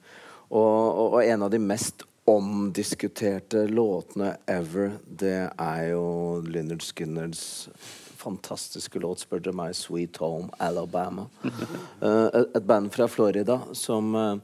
[0.53, 6.05] Og, og, og en av de mest omdiskuterte låtene ever, det er jo
[6.47, 7.43] Lynyrd Skynyrds
[8.23, 11.27] fantastiske låt, spør dere meg, 'Sweet Home Alabama'.
[12.03, 14.37] Eh, et band fra Florida som eh,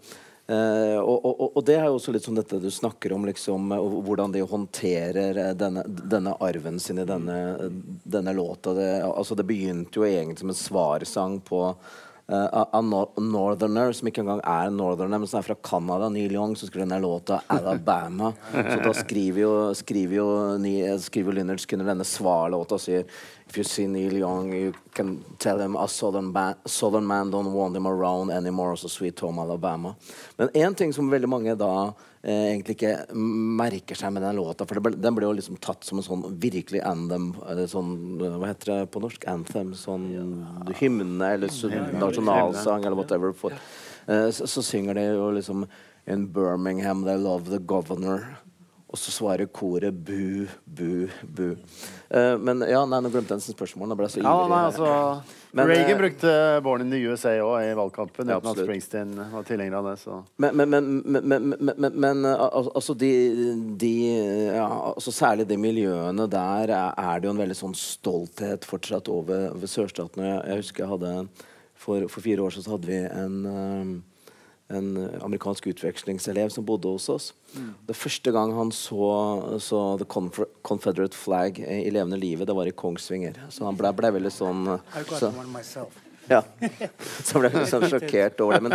[0.48, 3.68] Eh, og, og, og det er jo også litt sånn dette du snakker om, liksom,
[3.76, 7.68] eh, hvordan de håndterer eh, denne, denne arven sin i denne,
[8.08, 8.72] denne låta.
[8.78, 12.88] Det, altså, det begynte jo egentlig som en svarsang på uh, av
[13.20, 16.08] Northerner, som ikke engang er Northerner, men som er fra Canada.
[16.12, 18.32] Neil Young, som skrev denne låta 'Alabama'.
[18.54, 20.28] Så da skriver jo, skriver jo,
[21.04, 23.04] skriver Lynyrd Skinner denne svarlåta og sier
[23.48, 26.34] If you see Neil Young, you can tell him a southern,
[26.66, 28.76] southern man don't want him around anymore.
[28.76, 29.96] Så Sweet Home Alabama.
[30.37, 33.14] Men én ting som veldig mange da eh, egentlig ikke
[33.56, 36.26] merker seg med den låta, for ble, den ble jo liksom tatt som en sånn
[36.40, 37.30] virkelig anthem
[37.72, 39.24] sånn, Hva heter det på norsk?
[39.32, 39.72] Anthem?
[39.72, 40.11] Sånn
[40.76, 41.54] hymne eller
[42.02, 43.32] nasjonalsang eller whatever.
[43.32, 43.56] For,
[44.06, 45.64] eh, så, så synger de jo liksom
[46.08, 48.38] In Birmingham they love the governor.
[48.88, 51.50] Og så svarer koret bu, bu, bu.
[52.11, 53.57] Eh, men ja, nei, nå glemte jeg.
[53.77, 54.92] Nå ble så Ja, nei, altså
[55.53, 56.31] Men, Reagan eh, brukte
[56.64, 58.64] 'Born in the USA' òg i valgkampen, Ja, at absolutt.
[58.64, 59.97] Springsteen var tilhenger av det.
[60.01, 60.25] Så.
[60.38, 63.12] Men, men, men, men, men, men, men, men eh, al- altså de,
[63.77, 63.92] de
[64.57, 69.51] ja, altså Særlig de miljøene der er, det jo en veldig sånn stolthet fortsatt over,
[69.53, 70.25] over sørstatene.
[70.33, 71.29] Jeg, jeg husker jeg hadde
[71.79, 74.03] for, for fire år siden så hadde vi en
[74.68, 74.88] en
[75.24, 77.31] amerikansk utvekslingselev som bodde hos oss.
[77.88, 79.09] Det første gang han så,
[79.64, 80.07] så The
[80.62, 83.38] Confederate Flag i i levende livet, det var i Kongsvinger.
[83.48, 85.14] Så han ble, ble veldig sånn got
[85.64, 85.87] så,
[86.35, 86.42] ja.
[87.24, 88.64] Så ble jeg sånn sjokkert over det.
[88.68, 88.74] Men,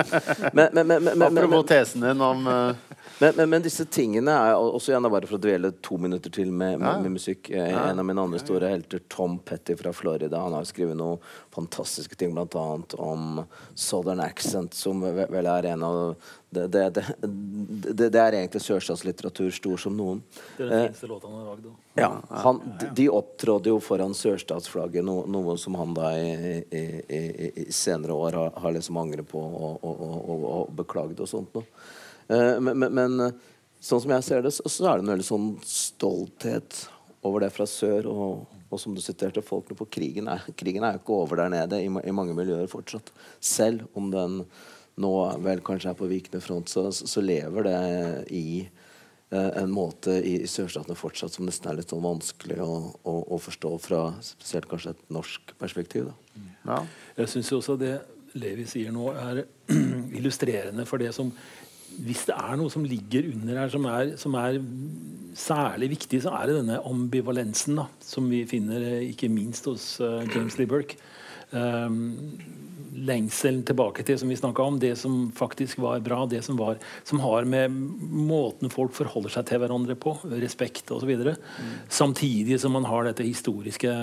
[0.54, 4.32] men, men, men, men, men, Apropos tesen din om eh, men, men, men disse tingene
[4.32, 7.50] er og- også gjerne bare for å dvele to minutter til med, med, med musikk.
[7.54, 7.90] Ja.
[7.90, 11.20] En av mine andre store helter, Tom Petty fra Florida, han har skrevet noen
[11.54, 12.66] fantastiske ting, bl.a.
[12.98, 13.44] om
[13.76, 16.16] Southern Accent, som vel er en av
[16.54, 17.04] Det, det, det,
[17.98, 20.20] det, det er egentlig sørstatslitteratur stor som noen.
[20.58, 21.64] Det er Eh, den fineste låta han har lagd.
[21.64, 21.72] da.
[22.02, 22.10] ja,
[22.44, 27.52] han, de, opptrådde opptrådte jo foran sørstatsflagget, no, noe som han da i, i, i,
[27.64, 31.32] i senere år har, har liksom angret på og, og, og, og, og beklaget og
[31.34, 31.66] sånt noe.
[32.28, 35.14] Eh, men, men, men eh, sånn som jeg ser det, så, så er det en
[35.16, 36.86] veldig sånn stolthet
[37.24, 38.10] over det fra sør.
[38.12, 41.52] Og, og som du siterte, folkene på krigen er, krigen er jo ikke over der
[41.54, 43.14] nede i, i mange miljøer fortsatt.
[43.44, 44.44] Selv om den
[45.02, 47.78] nå vel kanskje er på vikende front, så, så lever det
[48.38, 52.76] i eh, en måte i, i sørstatene fortsatt som nesten er litt sånn vanskelig å,
[53.02, 56.12] å, å forstå fra spesielt kanskje et norsk perspektiv.
[56.12, 56.44] Da.
[56.70, 56.80] ja.
[57.24, 57.96] Jeg syns også det
[58.38, 59.44] Levi sier nå, er
[60.18, 61.30] illustrerende for det som
[62.04, 64.60] Hvis det er noe som ligger under her som er, som er
[65.38, 69.96] særlig viktig, så er det denne ambivalensen da, som vi finner eh, ikke minst hos
[70.04, 71.00] uh, James Lee Burke.
[71.54, 72.38] Um,
[72.94, 76.78] lengselen tilbake til som vi snakka om, det som faktisk var bra, det som, var,
[77.06, 81.14] som har med måten folk forholder seg til hverandre på, respekt osv.
[81.14, 81.74] Mm.
[81.90, 83.94] Samtidig som man har dette historiske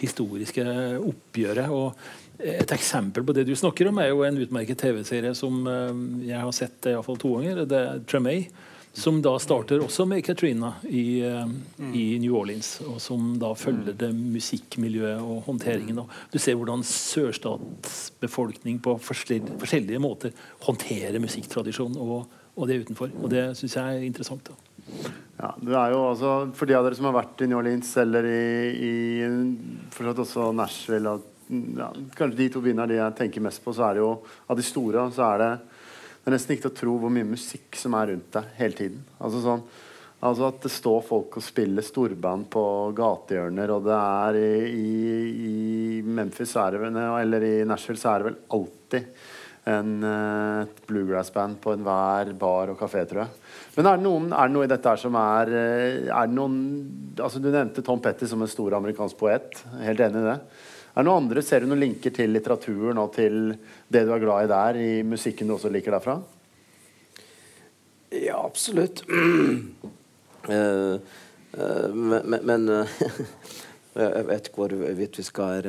[0.00, 0.64] historiske
[1.00, 1.72] oppgjøret.
[1.72, 1.94] Og
[2.38, 5.92] et eksempel på det du snakker om, er jo en utmerket TV-serie som eh,
[6.28, 7.64] jeg har sett i fall to ganger.
[7.68, 8.48] Det er Tremay.
[8.96, 11.50] Som da starter også med Katrina i, eh,
[11.92, 12.78] i New Orleans.
[12.88, 16.00] Og som da følger det musikkmiljøet og håndteringen.
[16.32, 20.32] Du ser hvordan sørstatsbefolkning på forskjellige, måter
[20.64, 22.24] håndterer musikktradisjon og,
[22.56, 23.12] og det utenfor.
[23.20, 24.48] Og det syns jeg er interessant.
[24.48, 24.56] da.
[25.36, 27.90] Ja, det er jo altså, For de av dere som har vært i New Orleans
[28.00, 28.44] eller i,
[28.80, 28.92] i
[29.92, 33.74] også Nashville og, ja, Kanskje de to byene er de jeg tenker mest på.
[33.76, 34.12] Så er det jo
[34.50, 37.28] Av de store så er det Det er nesten ikke til å tro hvor mye
[37.28, 39.04] musikk som er rundt deg hele tiden.
[39.20, 39.66] Altså sånn
[40.26, 42.62] Altså at det står folk og spiller storband på
[42.96, 44.92] gatehjørner, og det er i,
[45.28, 45.56] i,
[46.00, 49.10] Memphis er det vel, eller i Nashville så er det vel alltid
[49.66, 53.42] en et bluegrass-band på enhver bar og kafé, tror jeg.
[53.76, 56.36] Men er det, noen, er det noe i dette her som er, uh, er det
[56.36, 56.56] noen
[57.16, 59.60] altså Du nevnte Tom Petty som en stor amerikansk poet.
[59.82, 60.38] Helt enig i det.
[60.96, 63.50] Er det noen andre, Ser du noen linker til litteraturen og til
[63.92, 66.14] det du er glad i der, i musikken du også liker derfra?
[68.16, 69.02] Ja, absolutt.
[69.04, 69.60] Uh,
[71.60, 72.88] uh, men, men uh,
[73.92, 75.68] jeg vet ikke hvorvidt vi skal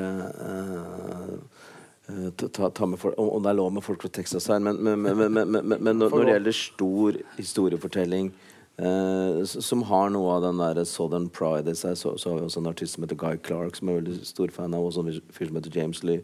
[2.40, 4.63] ta, ta, med folk, om det er lov med folk fra Texas her.
[4.63, 8.32] Men, men, men når, det gjelder stor historiefortelling
[8.78, 12.62] som har noe av den der Southern pride i seg, så, så har vi også
[12.62, 15.48] en artist som heter Guy Clark, som er veldig stor fan av, og en fyr
[15.50, 16.22] som heter James Lee.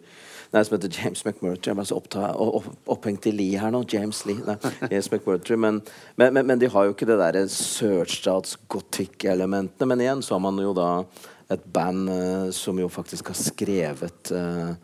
[0.54, 1.66] Nei, som heter James McMurtry.
[1.66, 3.82] Jeg er bare så opptatt, opp, opphengt i Lee her nå.
[3.90, 4.38] James Lee.
[4.46, 4.54] Nei,
[4.92, 5.58] James McMurtry.
[5.58, 5.82] Men,
[6.16, 9.90] men, men, men, de har jo ikke det derre sørstatsgotikk-elementene.
[9.90, 11.10] Men igjen så har man jo da
[11.54, 14.78] et band uh, som jo faktisk har skrevet uh,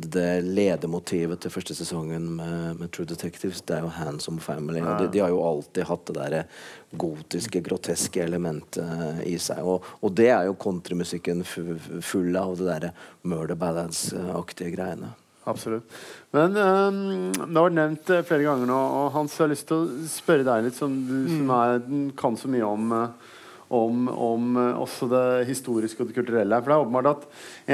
[0.00, 4.80] det ledemotivet til første sesongen med, med, True Detectives, det er jo Handsome Family.
[4.80, 6.64] Og de, de, har jo alltid hatt det der
[6.98, 9.60] gotiske, groteske elementet i seg.
[9.60, 12.92] Og, og det er jo countrymusikken full av, det derre
[13.28, 15.12] murder ballads-aktige greiene.
[15.48, 15.88] Absolutt.
[16.36, 19.68] Men um, det har vært nevnt eh, flere ganger nå, og Hans, jeg har lyst
[19.70, 21.54] til å spørre deg litt, som du som mm.
[21.56, 21.84] er,
[22.20, 23.30] kan så mye om uh,
[23.68, 26.60] om, om, eh, også det historiske og det kulturelle.
[26.62, 27.26] For det er åpenbart at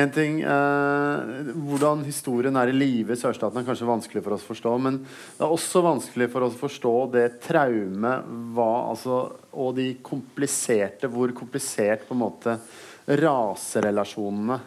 [0.02, 4.46] en ting eh, Hvordan historien er i live i sørstaten, er kanskje vanskelig for oss
[4.46, 4.74] å forstå.
[4.82, 9.20] Men det er også vanskelig for oss å forstå det traumet altså,
[9.52, 12.58] og de kompliserte Hvor komplisert på en måte
[13.04, 14.62] raserelasjonene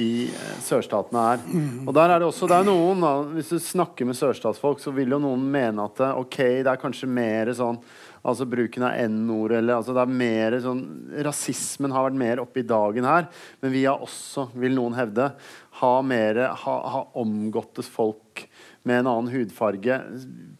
[0.00, 1.42] i eh, sørstatene er.
[1.86, 4.94] Og der er det også, det er noen da, Hvis du snakker med sørstatsfolk, så
[4.94, 7.80] vil jo noen mene at ok, det er kanskje mer sånn
[8.22, 10.82] Altså bruken av n-ord eller altså det er mer sånn
[11.26, 13.24] Rasismen har vært mer oppe i dagen her.
[13.58, 15.32] Men vi har også, vil noen hevde,
[15.80, 18.44] ha mer ha, ha omgåttes folk
[18.86, 19.96] med en annen hudfarge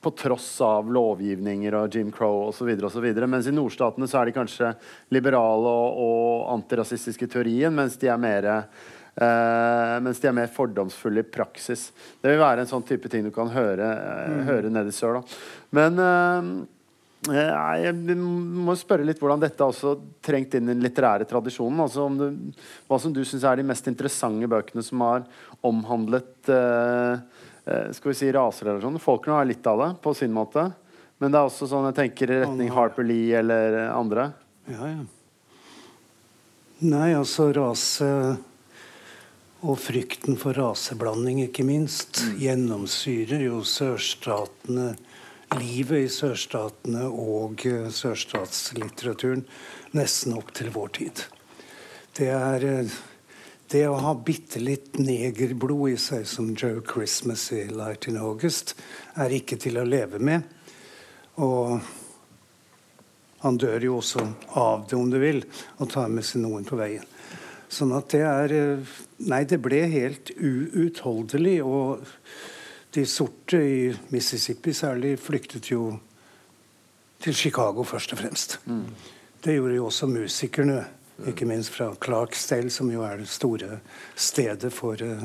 [0.02, 2.72] på tross av lovgivninger og Jim Crow osv.
[3.30, 4.72] Mens i nordstatene så er de kanskje
[5.14, 8.50] liberale og, og antirasistiske teorien, mens de er mer
[9.12, 11.90] Uh, mens de er mer fordomsfulle i praksis.
[12.22, 14.44] Det vil være en sånn type ting du kan høre, uh, mm.
[14.48, 15.18] høre nede i sør.
[15.18, 15.40] Da.
[15.76, 19.94] Men uh, jeg må spørre litt hvordan dette også
[20.24, 21.84] trengt inn i den litterære tradisjonen.
[21.84, 22.24] altså du,
[22.88, 25.28] Hva som du syns er de mest interessante bøkene som har
[25.62, 26.50] omhandlet
[27.94, 28.98] skal vi si raserelasjoner.
[28.98, 30.64] Folkene har litt av det på sin måte.
[31.22, 34.32] Men det er også sånn jeg tenker i retning Harper Lee eller andre.
[34.66, 35.04] Ja, ja.
[36.82, 38.08] Nei, altså rase
[39.62, 42.38] og frykten for raseblanding, ikke minst, mm.
[42.42, 44.92] gjennomsyrer jo sørstatene
[45.58, 49.44] livet i sørstatene og eh, sørstatslitteraturen
[49.96, 51.24] nesten opp til vår tid.
[52.16, 52.94] Det er eh,
[53.72, 58.74] det å ha bitte litt negerblod i seg, som Joe Christmas i 'Light in August',
[59.16, 60.44] er ikke til å leve med.
[61.40, 61.80] Og
[63.42, 64.26] han dør jo også
[64.60, 65.40] av det, om du vil,
[65.78, 67.06] og tar med seg noen på veien.
[67.72, 71.60] Sånn at det er eh, Nei, det ble helt uutholdelig.
[71.64, 72.02] og
[72.92, 75.94] de sorte i Mississippi særlig flyktet jo
[77.22, 78.58] til Chicago først og fremst.
[78.66, 78.88] Mm.
[79.44, 80.82] Det gjorde jo også musikerne,
[81.28, 83.78] ikke minst fra Clarksdale, som jo er det store
[84.16, 85.24] stedet for uh,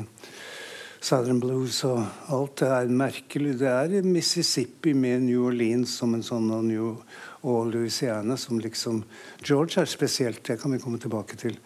[1.00, 2.00] Southern Blues og
[2.32, 2.56] alt.
[2.62, 3.58] Det er merkelig.
[3.60, 6.94] Det er Mississippi med New Orleans som en sånn og, New,
[7.42, 9.02] og Louisiana som liksom
[9.44, 11.60] George er spesielt, det kan vi komme tilbake til.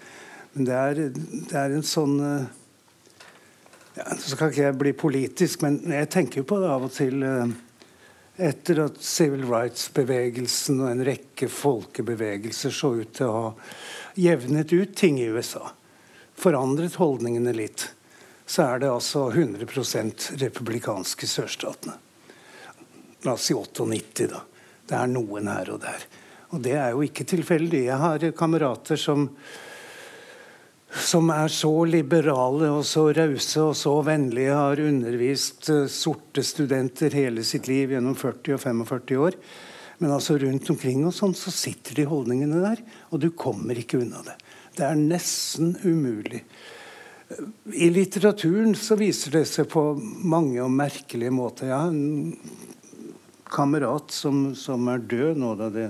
[0.52, 1.00] Men det er,
[1.50, 2.50] det er en sånn uh,
[3.94, 6.92] ja, så skal ikke jeg bli politisk, men jeg tenker jo på det av og
[6.94, 7.52] til eh,
[8.42, 13.50] Etter at civil rights-bevegelsen og en rekke folkebevegelser så ut til å ha
[14.16, 15.66] jevnet ut ting i USA,
[16.40, 17.84] forandret holdningene litt,
[18.48, 19.68] så er det altså 100
[20.40, 21.98] republikanske sørstatene.
[23.28, 24.40] La oss si 98, da.
[24.88, 26.08] Det er noen her og der.
[26.56, 27.84] Og det er jo ikke tilfeldig.
[27.84, 29.28] Jeg har kamerater som
[30.92, 37.14] som er så liberale og så rause og så vennlige, har undervist uh, sorte studenter
[37.16, 39.38] hele sitt liv gjennom 40 og 45 år.
[40.02, 44.02] Men altså rundt omkring og sånn, så sitter de holdningene der, og du kommer ikke
[44.02, 44.36] unna det.
[44.76, 46.42] Det er nesten umulig.
[47.72, 51.70] I litteraturen så viser det seg på mange og merkelige måter.
[51.70, 52.36] Jeg har en
[53.52, 55.54] kamerat som, som er død nå.
[55.60, 55.88] Da det,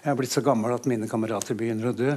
[0.00, 2.14] jeg er blitt så gammel at mine kamerater begynner å dø.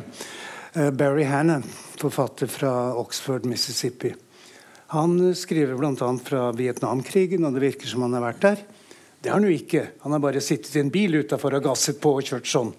[0.77, 1.63] Uh, Barry Hannan
[1.97, 4.15] forfatter fra Oxford, Mississippi.
[4.87, 6.17] Han skriver bl.a.
[6.25, 8.63] fra Vietnamkrigen, og det virker som han har vært der.
[9.21, 9.83] Det har han jo ikke.
[10.01, 12.73] Han har bare sittet i en bil utafor og gasset på og kjørt sånn.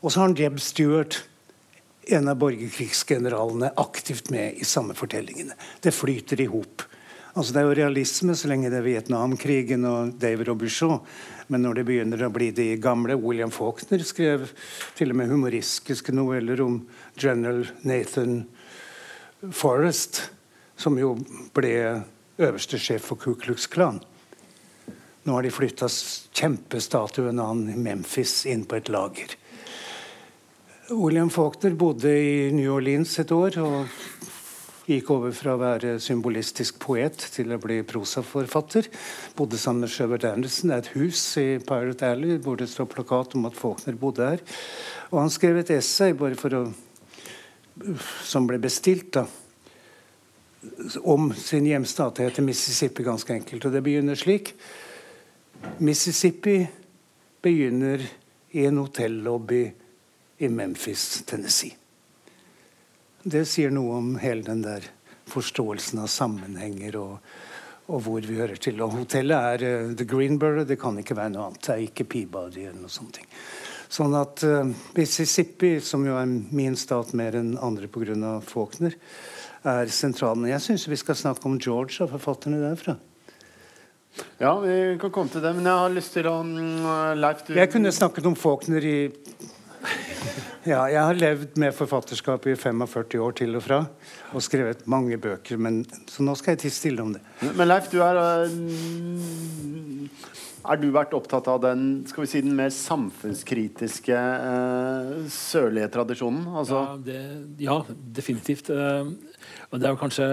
[0.00, 1.18] Og så har han Jeb Stewart,
[2.14, 5.58] en av borgerkrigsgeneralene, aktivt med i samme fortellingene.
[5.82, 6.86] Det flyter i hop.
[7.32, 11.00] Altså, det er jo realisme så lenge det er Vietnamkrigen og David Robuchon.
[11.50, 14.48] Men når det begynner å bli de gamle William Faulkner skrev
[14.98, 16.80] til og med humoristiske noveller om
[17.18, 18.44] general Nathan
[19.50, 20.22] Forrest,
[20.78, 21.16] som jo
[21.54, 21.74] ble
[22.42, 24.00] øverste sjef for Ku Klux Klan.
[25.22, 29.36] Nå har de flytta kjempestatuen av han i Memphis inn på et lager.
[30.90, 33.92] William Faulkner bodde i New Orleans et år og
[34.88, 38.88] gikk over fra å være symbolistisk poet til å bli prosaforfatter.
[39.38, 40.72] Bodde sammen med Sjøbert Andersen.
[40.72, 44.32] Det er et hus i Pirate Alley hvor det står plakat om at Faulkner bodde
[44.32, 44.42] her.
[45.12, 46.64] Og han skrev et essay bare for å,
[48.26, 49.26] som ble bestilt, da
[51.02, 52.16] om sin hjemstat.
[52.16, 53.64] Det heter Mississippi, ganske enkelt.
[53.66, 54.54] Og det begynner slik.
[55.78, 56.60] Mississippi
[57.42, 58.02] begynner
[58.50, 59.62] i en hotellobby
[60.38, 61.81] i Memphis, Tennessee.
[63.22, 64.86] Det sier noe om hele den der
[65.30, 67.34] forståelsen av sammenhenger og,
[67.86, 68.80] og hvor vi hører til.
[68.82, 71.62] Og hotellet er uh, The Greenborough, det kan ikke være noe annet.
[71.62, 73.20] Det er ikke Peabody eller noe sånt.
[73.92, 74.66] Sånn at uh,
[74.96, 78.34] Mississippi, som jo er min stat mer enn andre pga.
[78.42, 78.98] Faulkner,
[79.62, 80.50] er sentralen.
[80.50, 82.98] Jeg syns vi skal snakke om George og forfatterne derfra.
[84.42, 87.54] Ja, vi kan komme til det, men jeg har lyst til å mm, Leif, du
[87.56, 88.96] Jeg kunne snakket om Faulkner i
[90.62, 93.80] ja, jeg har levd med forfatterskap i 45 år til og fra.
[94.32, 97.22] Og skrevet mange bøker, men, så nå skal jeg tie stille om det.
[97.42, 98.20] Men Leif, du er
[100.62, 106.44] Er du vært opptatt av den skal vi si, den mer samfunnskritiske uh, sørlige tradisjonen?
[106.54, 106.84] Altså...
[106.86, 107.22] Ja, det,
[107.58, 108.70] ja, definitivt.
[108.70, 109.10] Uh,
[109.72, 110.26] og Det er jo kanskje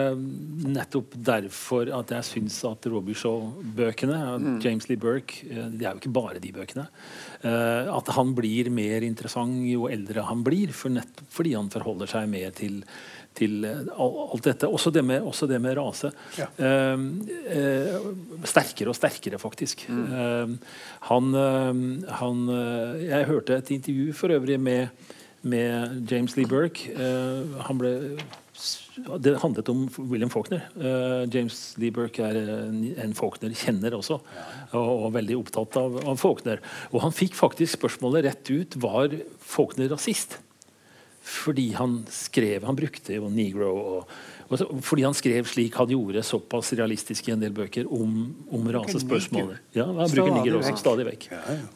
[0.68, 4.58] nettopp derfor at jeg syns at Robbie-show-bøkene, mm.
[4.64, 6.84] James Lee Burke, eh, det er jo ikke bare de bøkene,
[7.46, 12.12] uh, at han blir mer interessant jo eldre han blir, for nettopp fordi han forholder
[12.12, 12.82] seg mer til,
[13.38, 14.68] til alt dette.
[14.68, 16.12] Også det med, også det med rase.
[16.36, 16.50] Ja.
[16.60, 19.86] Uh, sterkere og sterkere, faktisk.
[19.88, 20.58] Mm.
[21.08, 21.32] han,
[22.20, 22.44] han
[23.06, 25.08] Jeg hørte et intervju for øvrig med,
[25.42, 26.92] med James Lee Burke.
[27.68, 27.94] han ble
[29.24, 30.66] det handlet om William Faulkner.
[30.76, 34.20] Uh, James Lee Burke er en, en Faulkner-kjenner også,
[34.74, 36.64] og, og, veldig opptatt av, av, Faulkner.
[36.92, 40.40] Og han fikk faktisk spørsmålet rett ut var Faulkner rasist.
[41.30, 44.14] Fordi han skrev Han brukte jo negro og
[44.50, 48.16] fordi han skrev slik han gjorde, såpass realistisk i en del bøker om,
[48.50, 49.60] om rasespørsmålet.
[49.78, 51.28] Ja, han bruker nigger også stadig vekk.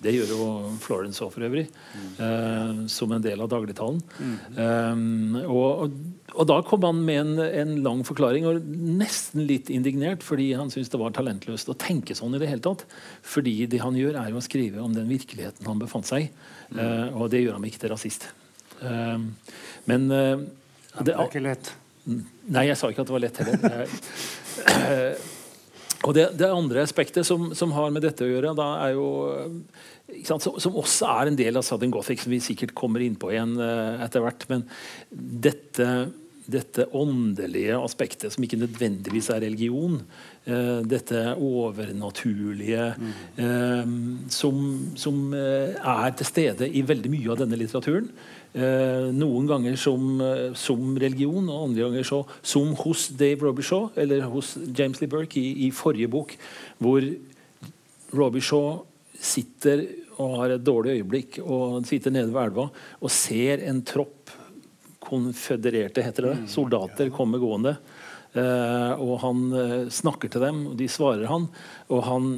[0.02, 0.48] Det gjør jo
[0.82, 1.68] Florence òg, for øvrig.
[1.94, 2.08] Mm.
[2.26, 4.00] Eh, som en del av dagligtalen.
[4.18, 4.34] Mm.
[4.58, 5.94] Um, og,
[6.34, 10.74] og, da kom han med en, en, lang forklaring, og nesten litt indignert, fordi han
[10.74, 12.88] syntes det var talentløst å tenke sånn i det hele tatt.
[13.36, 16.34] Fordi det han gjør, er jo å skrive om den virkeligheten han befant seg i.
[16.74, 16.82] Mm.
[16.82, 18.28] Uh, og det gjør ham ikke til rasist.
[18.82, 19.22] Uh,
[19.90, 20.42] men uh,
[21.06, 21.76] det, er ikke lett.
[22.04, 23.94] Nei, jeg sa ikke at det var lett heller.
[26.08, 29.08] og det, det, andre aspektet som, som, har med dette å gjøre, da er jo
[30.28, 33.32] sant, Som også er en del av Southern Gothic, som vi sikkert kommer inn på
[33.32, 34.44] igjen uh, etter hvert.
[34.52, 34.68] Men
[35.48, 35.88] dette,
[36.44, 40.02] dette åndelige aspektet, som ikke nødvendigvis er religion,
[40.50, 42.92] uh, dette overnaturlige
[43.40, 43.98] uh,
[44.28, 44.64] som,
[45.00, 48.12] som er til stede i veldig mye av denne litteraturen,
[48.54, 54.28] noen ganger som, eh, som, religion, og andre ganger så, som hos Dave Robichaud, eller
[54.30, 56.36] hos James Lee Burke i, i forrige bok,
[56.78, 57.02] hvor
[58.14, 58.86] Robichaud
[59.24, 59.88] sitter
[60.22, 64.30] og har et dårlig øyeblikk og sitter nede ved elva og ser en tropp
[65.04, 67.76] konfødererte heter det, mm, soldater komme gående.
[68.34, 71.46] Uh, og han uh, snakker til dem, og de svarer han.
[71.94, 72.30] Og han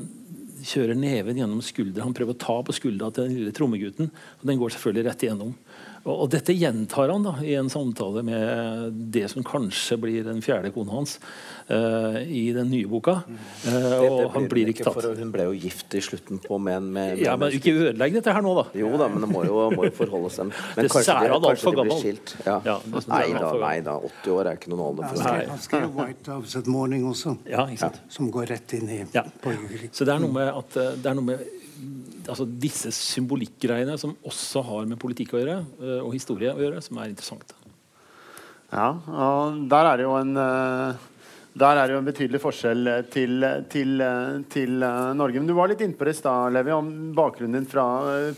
[0.65, 2.03] kjører neven gjennom skuldra.
[2.03, 5.25] Han prøver å ta på skuldra til den lille trommegutten, og den går selvfølgelig rett
[5.27, 5.53] igjennom.
[6.05, 10.41] Og, og, dette gjentar han da, i en samtale med det som kanskje blir den
[10.45, 11.15] fjerde kona hans
[11.71, 13.15] uh, i den nye boka.
[13.25, 14.99] Uh, det, det han blir ikke tatt.
[14.99, 18.19] For hun ble jo gift i slutten på med en med, Ja, men Ikke ødelegg
[18.19, 18.67] dette her nå, da.
[18.77, 21.73] Jo da, men det må jo, må jo forholde seg Men det kanskje, de, kanskje
[21.73, 22.37] de blir skilt.
[22.45, 22.59] Ja.
[22.69, 22.77] Ja,
[23.09, 25.49] nei, da, nei da, 80 år er ikke noen alder for det.
[25.55, 27.65] Han skrev 'White House at Morning' også, ja,
[28.13, 29.25] som går rett inn i ja.
[29.89, 31.64] Så det er noe med at eh, det er noe med
[32.31, 36.81] altså disse symbolikkgreiene som også har med politikk å gjøre, eh, og historie å gjøre,
[36.83, 37.55] som er interessant.
[38.71, 41.03] Ja, og der er det jo en eh,
[41.55, 44.01] der er det jo en betydelig forskjell til, til,
[44.51, 44.73] til
[45.15, 45.39] Norge.
[45.39, 47.85] Men du var litt inne på det i stad, Levi, om bakgrunnen din fra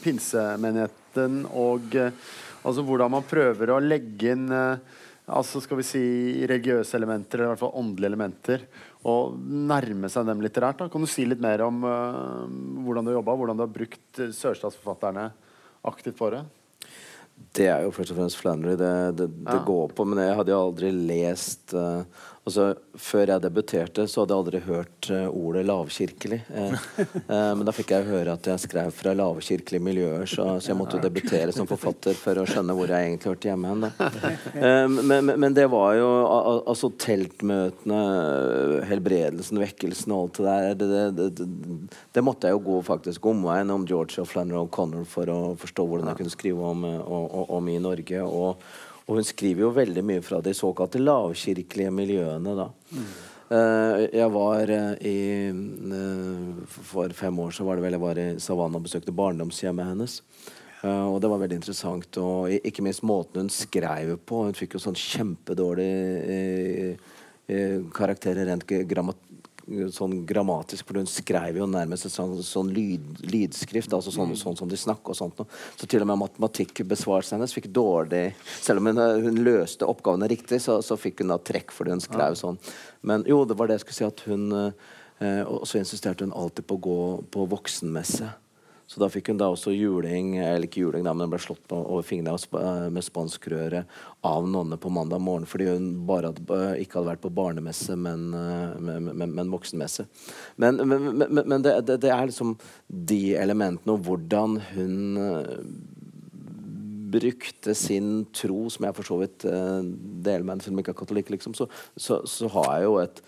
[0.03, 4.53] pinsemenigheten og altså hvordan man prøver å legge inn
[5.27, 6.03] altså skal vi si
[6.47, 8.63] religiøse elementer, eller i hvert fall åndelige elementer,
[9.07, 10.81] og nærme seg dem litterært.
[10.81, 10.89] Da.
[10.91, 12.43] Kan du si litt mer om uh,
[12.83, 15.29] hvordan du har jobba, hvordan du har brukt uh, sørstatsforfatterne
[15.87, 16.43] aktivt for det?
[17.53, 19.63] Det er jo først og fremst Flannery det, det, det Ja.
[19.65, 20.05] går på.
[20.09, 22.67] Men jeg hadde jo aldri lest eh, altså,
[22.97, 26.39] Før jeg debuterte, så hadde jeg aldri hørt uh, ordet lavkirkelig.
[26.49, 30.71] Eh, eh, men da fikk jeg høre at jeg skrev fra lavkirkelige miljøer, så, så
[30.71, 33.85] jeg måtte jo debutere som forfatter for å skjønne hvor jeg egentlig hørte hjemme hen.
[34.57, 38.01] Eh, men, men, men det var jo al- al- altså teltmøtene,
[38.89, 40.73] helbredelsen, vekkelsen og alt det der.
[40.81, 40.89] Det,
[41.19, 45.29] det, det, det, måtte jeg jo gå faktisk omveien om George og Flannery O'Connor for
[45.29, 48.25] å forstå hvordan jeg kunne skrive om, eh, o- o- om i Norge.
[48.25, 48.65] Og,
[49.07, 52.55] og hun skriver jo veldig mye fra de såkalte lavkirkelige miljøene.
[52.57, 52.67] da.
[53.47, 58.19] Eh, jeg var eh, i eh, For fem år så var det vel jeg var
[58.19, 60.19] i Savannah og besøkte barndomshjemmet hennes.
[60.77, 62.19] Uh, og det var veldig interessant.
[62.21, 64.43] Og ikke minst måten hun skrev på.
[64.45, 65.87] Hun fikk jo sånn kjempedårlig
[66.27, 67.15] uh,
[67.49, 69.23] uh, karakterer rent grammat
[69.91, 74.55] sånn grammatisk, for hun skrev jo nærmest en sånn, sånn lyd, lydskrift, altså sånn, sånn
[74.59, 75.41] som de snakker og sånt.
[75.76, 80.61] Så til og med matematikkbesvarelsen hennes fikk dårlig Selv om hun, hun løste oppgavene riktig,
[80.63, 82.59] så, så fikk hun da trekk fordi hun skrev sånn.
[83.07, 86.36] Men jo, det var det jeg skulle si, at hun eh, Og så insisterte hun
[86.36, 86.99] alltid på å gå
[87.34, 88.32] på voksenmesse.
[88.88, 91.73] Så da fikk hun da også juling, eller ikke juling, da, men hun ble slått
[91.75, 93.81] over fingrene eh, med spanskrøre
[94.23, 97.97] av nonne på mandag morgen fordi hun bare hadde, eh, ikke hadde vært på barnemesse,
[97.99, 100.07] men, eh, men, men, men voksenmesse.
[100.63, 102.55] Men, det, det, det er liksom
[103.11, 104.95] de elementene og hvordan hun
[107.11, 111.29] brukte sin tro, som jeg for så vidt deler med en film ikke er katolikk,
[111.35, 113.21] liksom, så, så, så har jeg jo et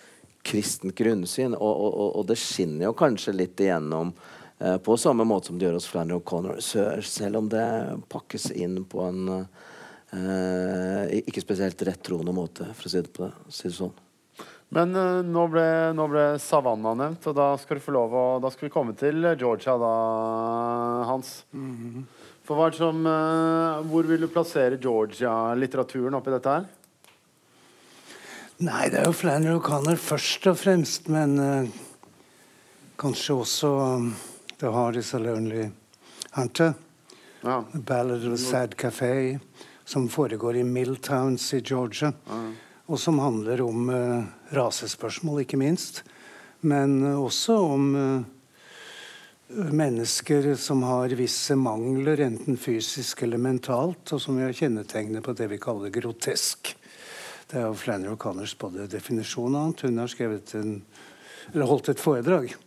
[0.49, 4.13] kristent grunnsyn, og, og, og- det skinner jo kanskje litt igjennom
[4.59, 7.63] på samme måte som det gjør hos Flannery O'Connor, så- selv om det
[8.11, 9.29] pakkes inn på en
[10.11, 13.93] eh, ikke spesielt rettroende måte, for å si det, på det, si det sånn.
[14.75, 15.65] Men eh, nå, ble,
[15.97, 18.93] nå ble Savanna nevnt, og da skal du få lov å Da skal vi komme
[18.97, 19.93] til Georgia, da,
[21.09, 21.31] Hans.
[22.45, 26.67] For hva er det som eh, Hvor vil du plassere Georgia-litteraturen oppi dette her?
[28.59, 31.69] Nei, det er jo Flannery O'Connor først og fremst, men eh,
[32.99, 34.09] kanskje også um,
[34.59, 35.69] The Heart is a Lonely
[36.31, 36.73] Hunter.
[37.41, 37.63] Ja.
[37.71, 39.39] The Ballad of a Sad Café,
[39.85, 42.13] som foregår i Milltowns i Georgia.
[42.85, 46.03] Og som handler om uh, rasespørsmål, ikke minst.
[46.59, 48.21] Men uh, også om uh,
[49.47, 55.47] mennesker som har visse mangler, enten fysisk eller mentalt, og som er kjennetegnet på det
[55.55, 56.75] vi kaller grotesk.
[57.47, 59.87] Det er jo Flannery O'Connors både definisjon og annet.
[59.87, 60.81] Hun har skrevet en,
[61.53, 62.57] eller holdt et foredrag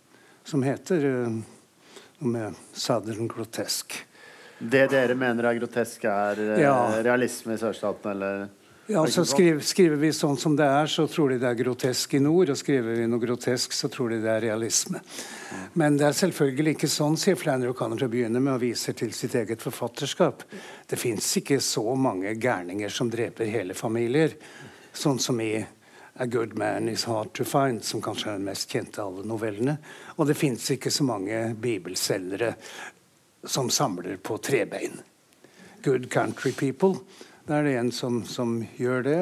[0.48, 1.60] som heter noe
[2.24, 4.02] med 'Southern Grotesk'.
[4.58, 7.02] Det dere mener er grotesk, er eh, Ja.
[7.02, 8.48] realisme i sørstaten, eller?
[8.86, 11.64] Ja, så altså skriver, skriver vi sånn som det er, så tror de det er
[11.64, 12.50] grotesk i nord.
[12.50, 15.00] Og skriver vi noe grotesk, så tror de det er realisme.
[15.78, 18.92] Men det er selvfølgelig ikke sånn, sier Flannery O'Connor til å begynne med, og viser
[18.98, 20.42] til sitt eget forfatterskap.
[20.88, 24.34] Det fins ikke så mange gærninger som dreper hele familier.
[24.92, 25.64] Sånn som i
[26.20, 29.24] A Good Man Is Hard To Find, som kanskje er den mest kjente av alle
[29.28, 29.78] novellene.
[30.18, 32.52] Og det fins ikke så mange bibelselgere
[33.48, 35.00] som samler på trebein.
[35.82, 37.00] Good Country People.
[37.48, 39.16] Da er det en som, som gjør det.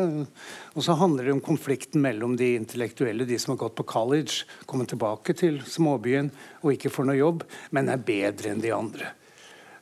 [0.75, 4.45] Og så handler det om konflikten mellom de intellektuelle, de som har gått på college,
[4.67, 6.29] kommer tilbake til småbyen
[6.61, 9.15] og ikke får noe jobb, men er bedre enn de andre.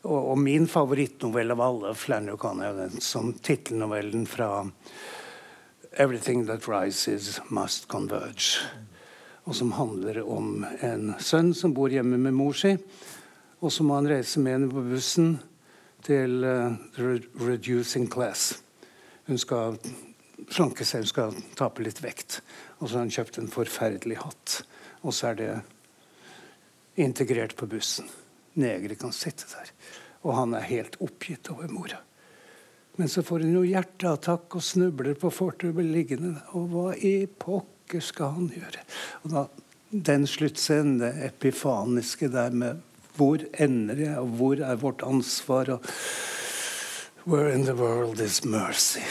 [0.04, 4.52] Og, og min favorittnovelle av alle, Flannery O'Connor, den som tittelnovellen fra
[5.92, 8.66] 'Everything That Rises Must Converge'.
[9.44, 12.76] Og som handler om en sønn som bor hjemme med mor si,
[13.60, 15.38] og så må han reise med henne på bussen
[16.04, 16.76] til uh,
[17.40, 18.62] reducing class.
[19.26, 19.78] Hun skal
[20.52, 22.40] slanke seg, hun skal tape litt vekt.
[22.78, 24.60] Og så har han kjøpt en forferdelig hatt.
[25.02, 25.50] Og så er det
[26.98, 28.08] integrert på bussen.
[28.58, 29.72] Negere kan sitte der.
[30.26, 32.02] Og han er helt oppgitt over mora.
[32.98, 36.32] Men så får hun jo hjerteattakk og snubler på fortauet og liggende.
[36.58, 38.82] Og hva i pokker skal han gjøre?
[39.22, 39.44] Og da,
[40.10, 42.82] den sluttscenen, det epifaniske der med
[43.18, 45.70] hvor ender jeg, og hvor er vårt ansvar?
[45.76, 45.86] og
[47.26, 49.02] Where in the world is mercy?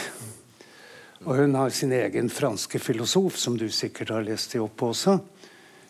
[1.24, 5.18] Og hun har sin egen franske filosof, som du sikkert har lest deg opp også,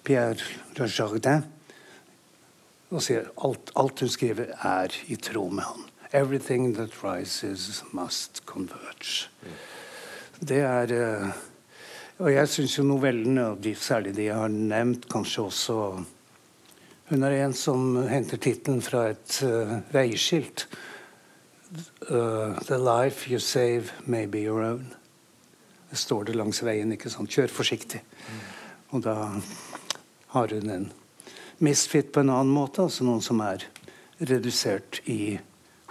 [0.07, 0.39] Pierre
[0.79, 1.45] Le Jardin,
[2.89, 5.89] og sier alt, alt hun skriver, er i tråd med han.
[6.13, 9.29] Everything that rises must converge.
[10.41, 11.33] Det er eh,
[12.19, 16.05] Og jeg syns jo novellene, og de, særlig de jeg har nevnt, kanskje også
[17.09, 20.67] Hun er en som henter tittelen fra et uh, veiskilt.
[22.11, 24.93] Uh, the life you save may be your own.
[25.91, 26.93] Det står det langs veien.
[26.93, 27.31] ikke sant?
[27.31, 28.03] Kjør forsiktig.
[28.91, 29.15] Og da
[30.29, 30.93] har hun en
[31.59, 33.65] misfit på en annen måte, altså noen som er
[34.21, 35.39] redusert i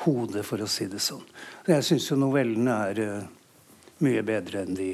[0.06, 1.26] hode, for å si det sånn.
[1.68, 3.30] Jeg syns jo novellene er uh,
[4.06, 4.92] mye bedre enn de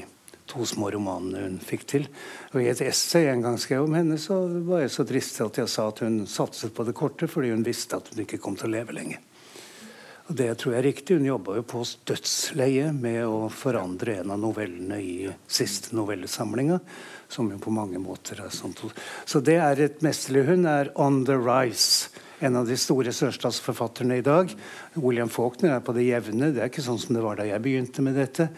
[0.49, 2.07] to små romanene hun fikk til.
[2.53, 5.61] Og I et essay en gang skrev om henne, så var jeg så dristig at
[5.63, 8.57] jeg sa at hun satset på det korte fordi hun visste at hun ikke kom
[8.59, 9.21] til å leve lenge.
[10.31, 11.17] Og det tror jeg er riktig.
[11.19, 15.15] Hun jobba jo på dødsleie med å forandre en av novellene i
[15.51, 16.79] siste novellesamlinga,
[17.27, 18.75] som jo på mange måter er sånn.
[19.27, 20.45] Så det er et mesterlig.
[20.47, 22.07] Hun er on the rise.
[22.43, 24.49] En av de store sørstatsforfatterne i dag.
[24.99, 26.51] William Faulkner er på det jevne.
[26.51, 28.49] Det er ikke sånn som det var da jeg begynte med dette.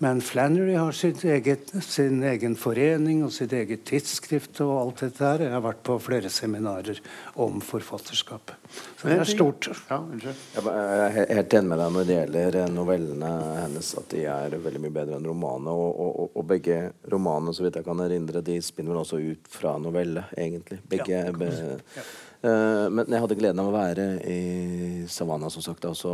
[0.00, 0.96] Men Flannery har
[1.28, 5.42] eget, sin egen forening og sitt eget tidsskrift og alt dette her.
[5.44, 7.02] Jeg har vært på flere seminarer
[7.36, 8.70] om forfatterskapet.
[8.96, 9.68] Så det er stort.
[9.90, 14.24] Ja, jeg er helt enig med deg når det gjelder eh, novellene hennes, at de
[14.32, 15.76] er veldig mye bedre enn romanene.
[15.84, 16.80] Og, og, og, begge
[17.12, 20.80] romanene, så vidt jeg kan erindre, de spinner vel også ut fra novelle, egentlig.
[20.88, 22.08] Begge ja,
[22.40, 25.84] men jeg hadde gleden av å være i Savannah, som sagt.
[25.84, 26.10] Altså,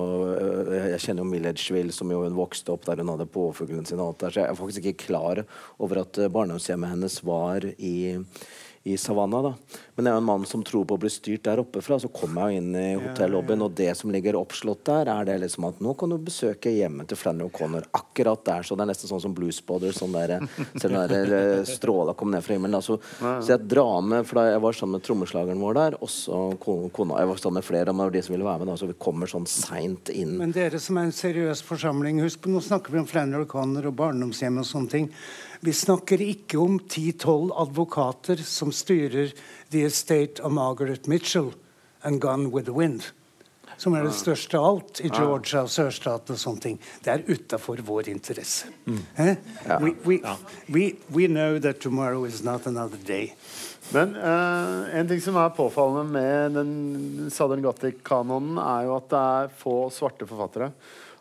[0.74, 4.08] jeg kjenner jo Milledgeville, som jo hun vokste opp der hun hadde påfuglene sine.
[4.18, 5.44] Så jeg er faktisk ikke klar
[5.78, 7.96] over at uh, barndomshjemmet hennes var i
[8.86, 9.42] i Savannah.
[9.42, 9.54] da.
[9.96, 11.98] Men jeg er jo en mann som tror på å bli styrt der oppe fra.
[11.98, 15.38] Så kommer jeg jo inn i hotellobbyen, og det som ligger oppslått der, er det
[15.42, 18.66] liksom at nå kan du besøke hjemmet til Flannery O'Connor akkurat der.
[18.66, 19.98] Så det er nesten sånn som Blues Brothers.
[19.98, 20.36] Sånn der,
[20.76, 22.78] selv den der eh, stråla kom ned fra himmelen.
[22.78, 22.82] Da.
[22.84, 27.18] så jeg drar med, for da jeg var sammen med trommeslageren vår der, også kona
[27.22, 28.70] Jeg var sammen med flere, men det var de som ville være med.
[28.70, 30.36] da, Så vi kommer sånn seint inn.
[30.38, 33.90] Men dere som er en seriøs forsamling, husk på, nå snakker vi om Flannery O'Connor
[33.90, 35.10] og barndomshjem og sånne ting.
[35.60, 39.32] Vi snakker ikke om 10-12 advokater som styrer
[39.72, 41.52] The Estate of Margaret Mitchell
[42.02, 43.02] and Gone with the Wind.
[43.76, 46.32] Som er det største av alt i Georgia og sørstaten.
[46.32, 46.76] og sånne ting.
[47.04, 48.70] Det er utafor vår interesse.
[48.86, 49.00] Mm.
[49.16, 49.34] Eh?
[49.66, 49.78] Ja.
[49.82, 50.20] We, we,
[50.72, 53.34] we, we, know that tomorrow is not another day.
[53.92, 59.20] Men uh, en ting som er påfallende med den Southern Gothic-kanonen, er jo at det
[59.20, 60.72] er få svarte forfattere.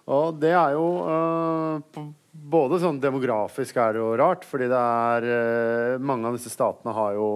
[0.08, 5.30] Og det er jo uh, både sånn demografisk er det jo rart, fordi det er
[5.30, 7.30] eh, Mange av disse statene har jo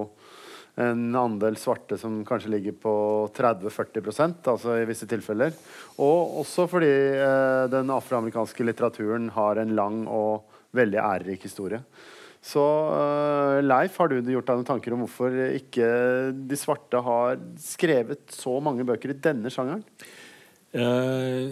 [0.79, 2.93] en andel svarte som kanskje ligger på
[3.35, 5.51] 30-40% altså i visse tilfeller.
[5.99, 10.47] Og også fordi eh, den afroamerikanske litteraturen har en lang og
[10.77, 11.81] veldig ærerik historie.
[12.39, 15.87] Så uh, Leif, har du gjort deg noen tanker om hvorfor ikke
[16.47, 19.83] de svarte har skrevet så mange bøker i denne sjangeren?
[20.70, 21.45] Eh,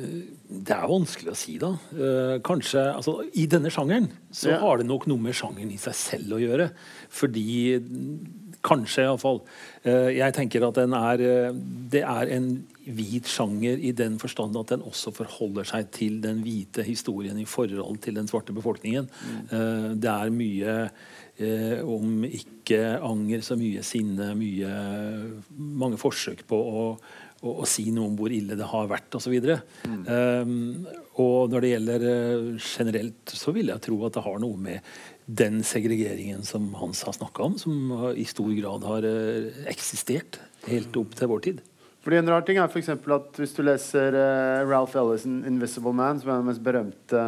[0.48, 1.72] det er vanskelig å si, da.
[1.98, 4.60] Eh, kanskje, altså, I denne sjangeren så ja.
[4.62, 6.70] har det nok noe med sjangeren i seg selv å gjøre.
[7.10, 7.48] Fordi
[8.68, 9.38] Kanskje, iallfall.
[9.86, 11.22] Uh, jeg tenker at den er,
[11.94, 12.48] det er en
[12.98, 17.46] hvit sjanger i den forstand at den også forholder seg til den hvite historien i
[17.48, 19.08] forhold til den svarte befolkningen.
[19.14, 20.02] Mm.
[20.02, 20.76] det er mye
[21.86, 24.74] om ikke anger, så mye sinne, mye,
[25.54, 26.84] mange forsøk på å
[27.42, 29.36] å, å, si noe om hvor ille det har vært osv.
[29.86, 30.02] Mm.
[30.10, 30.88] Um,
[31.22, 34.92] og når det gjelder uh, generelt, så vil jeg tro at det har noe med
[35.28, 40.96] den segregeringen som Hans har snakka om, som i stor grad har uh, eksistert helt
[40.98, 41.66] opp til vår tid.
[42.08, 46.22] Fordi En rar ting er for at Hvis du leser uh, Ralph Ellison 'Invisible Man',
[46.22, 47.26] som er den mest berømte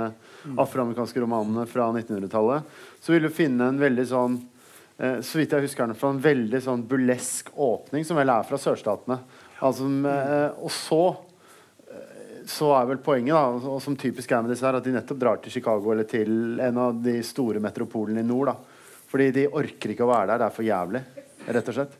[0.57, 2.64] afroamerikanske romanene fra 1900-tallet,
[3.01, 4.39] så vil du finne en veldig sånn
[4.99, 8.57] så vidt jeg husker den, fra en veldig sånn burlesk åpning, som vel er fra
[8.60, 9.16] sørstatene.
[9.66, 11.01] Altså, eh, og så
[11.89, 14.93] eh, så er vel poenget, da, og som typisk er med disse her, at de
[14.95, 18.53] nettopp drar til Chicago eller til en av de store metropolene i nord.
[18.53, 18.80] da.
[19.10, 20.41] Fordi de orker ikke å være der.
[20.41, 21.01] Det er for jævlig,
[21.49, 21.97] rett og slett.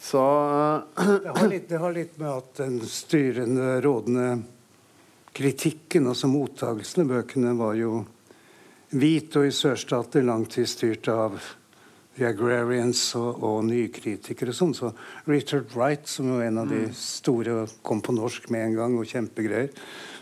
[0.00, 4.28] Så uh, det, har litt, det, har litt, med at den styrende, rådende
[5.36, 8.00] kritikken, altså mottagelsen av bøkene, var jo
[8.96, 11.36] hvit og i sørstater lang tid styrt av
[12.20, 14.74] The Agrarians og, og nykritikere og sånn.
[14.76, 14.92] Så
[15.24, 16.96] Richard Wright, som jo en av de mm.
[16.96, 19.70] store, kom på norsk med en gang og kjempegreier,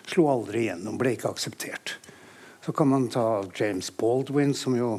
[0.06, 1.96] slo aldri igjennom, ble ikke akseptert.
[2.62, 4.98] Så kan man ta James Baldwin, som jo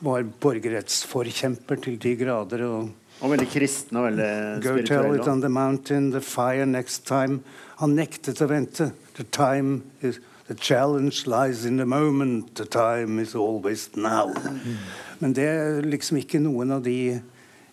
[0.00, 2.64] var borgerrettsforkjemper til de grader.
[2.64, 4.26] og og veldig kristen og veldig
[4.60, 7.40] Go tell it on the mountain, the fire next time.
[7.80, 8.90] Han nektet å vente.
[9.16, 12.54] The time is, the challenge lies in the moment.
[12.56, 14.34] The time is always now.
[14.36, 14.76] Mm.
[15.18, 17.16] Men det er liksom ikke noen av de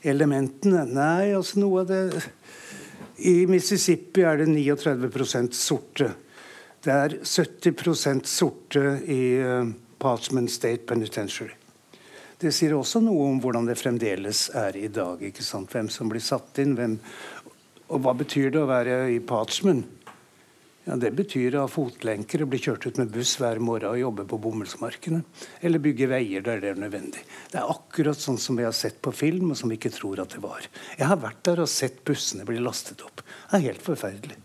[0.04, 0.86] elementene.
[0.90, 2.04] Nei, altså noe av det
[3.24, 6.12] I Mississippi er det 39% sorte.
[6.84, 9.70] Det er 70% sorte i uh,
[10.02, 11.54] Parchman State Penitentiary.
[12.44, 15.22] Det sier også noe om hvordan det fremdeles er i dag.
[15.24, 15.72] ikke sant?
[15.72, 16.76] Hvem som blir satt inn.
[16.76, 16.98] hvem,
[17.88, 19.86] Og hva betyr det å være i Parchman?
[20.84, 24.02] Ja, Det betyr å ha fotlenker og bli kjørt ut med buss hver morgen og
[24.02, 25.22] jobbe på bomullsmarkene.
[25.64, 27.24] Eller bygge veier der det er nødvendig.
[27.52, 30.20] Det er akkurat sånn som vi har sett på film, og som vi ikke tror
[30.20, 30.68] at det var.
[31.00, 33.24] Jeg har vært der og sett bussene bli lastet opp.
[33.24, 34.40] Det er helt forferdelig.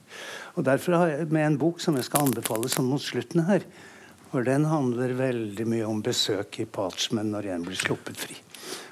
[0.55, 3.67] Og Derfor har jeg med en bok som jeg skal anbefale sånn mot slutten her.
[4.31, 8.39] For den handler veldig mye om besøk i Parchman når en blir sluppet fri.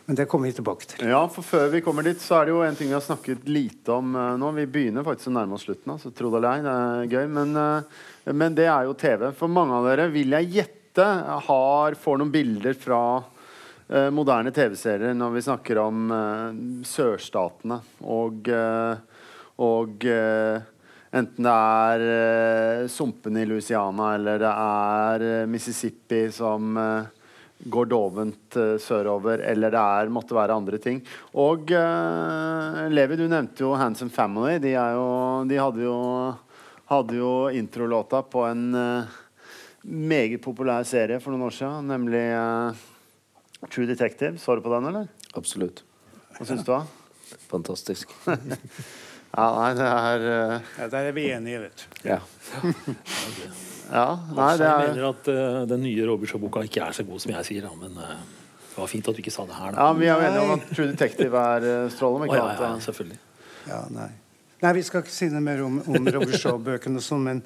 [0.06, 1.08] Men det kommer vi tilbake til.
[1.10, 3.48] Ja, for Før vi kommer dit, så er det jo en ting vi har snakket
[3.50, 4.52] lite om uh, nå.
[4.60, 5.96] Vi begynner faktisk å nærme oss slutten.
[5.96, 7.32] Altså, tro det eller ei, det er gøy.
[7.34, 9.24] Men, uh, men, det er jo TV.
[9.34, 11.08] For mange av dere vil jeg gjette
[11.48, 16.14] har, får noen bilder fra uh, moderne TV-serier når vi snakker om
[16.86, 18.48] sørstatene og,
[19.66, 20.08] og
[21.16, 26.76] Enten det er sumpene i Louisiana eller det er Mississippi som
[27.58, 31.00] går dovent uh, sørover, eller det er, måtte være andre ting.
[31.40, 34.58] Og uh, Levi, du nevnte jo Handsome Family.
[34.62, 35.06] De, jo,
[35.48, 35.96] de hadde jo,
[36.92, 39.18] hadde jo introlåta på en uh,
[39.86, 42.24] meget populær serie for noen år siden, nemlig
[43.70, 44.36] True Detective.
[44.42, 45.12] Så du på den, eller?
[45.38, 45.84] Absolutt.
[46.36, 46.82] Hva syns du, da?
[47.52, 48.12] Fantastisk.
[48.26, 52.10] ja, nei, det er Ja, Der er vi enige, vet du.
[52.12, 52.20] Ja.
[53.90, 54.82] Ja, nei, det er...
[54.82, 57.72] Jeg mener at uh, den nye Robertson-boka ikke er så god som jeg sier, da,
[57.78, 58.18] men uh,
[58.66, 59.72] det var fint at du ikke sa det her.
[59.72, 59.86] Da.
[59.86, 62.28] Ja, Vi er jo enige om at True Detective er uh, strålende.
[62.32, 63.18] Oh, ja, ja, selvfølgelig.
[63.70, 64.10] Ja, nei.
[64.64, 64.72] nei.
[64.76, 67.42] Vi skal ikke si noe mer om, om Robertshaw-bøkene, sånn, men,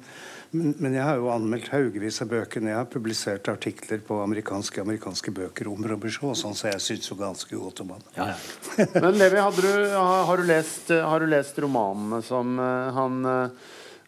[0.55, 2.73] men, men, jeg har jo anmeldt haugevis av bøkene.
[2.73, 7.19] Jeg har publisert artikler på amerikanske, amerikanske bøker om Robertshaw, sånn, så jeg syns jo
[7.21, 8.09] ganske godt om han.
[8.17, 8.31] Ja,
[9.05, 13.21] men Levi, du, har, du lest, har, du lest, romanene som han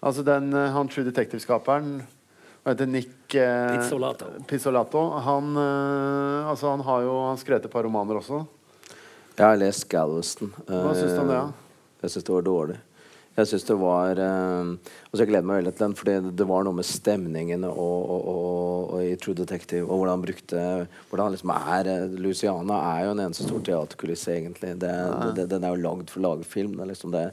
[0.04, 2.02] Altså den, han True Detective-skaperen
[2.64, 4.30] hva heter Nick eh, Pizzolato.
[4.48, 5.02] Pizzolato.
[5.26, 8.46] Han, eh, altså, han har jo han skrevet et par romaner også.
[9.34, 10.54] Jeg har lest Galveston.
[10.70, 11.42] Hva syns du om det?
[11.42, 11.50] Ja?
[11.50, 12.80] Eh, jeg syns det var dårlig.
[13.34, 14.68] Jeg syns det var eh,
[15.10, 18.28] Og så gleder meg veldig til den, fordi det var noe med stemningen og, og,
[18.32, 20.66] og, og i True Detective, og hvordan han brukte
[21.10, 24.76] hvordan liksom er eh, Luciana er jo en eneste stor teaterkulisse, egentlig.
[24.80, 26.78] Det, det, det, den er jo lagd for å lage film.
[26.78, 27.28] Det er liksom det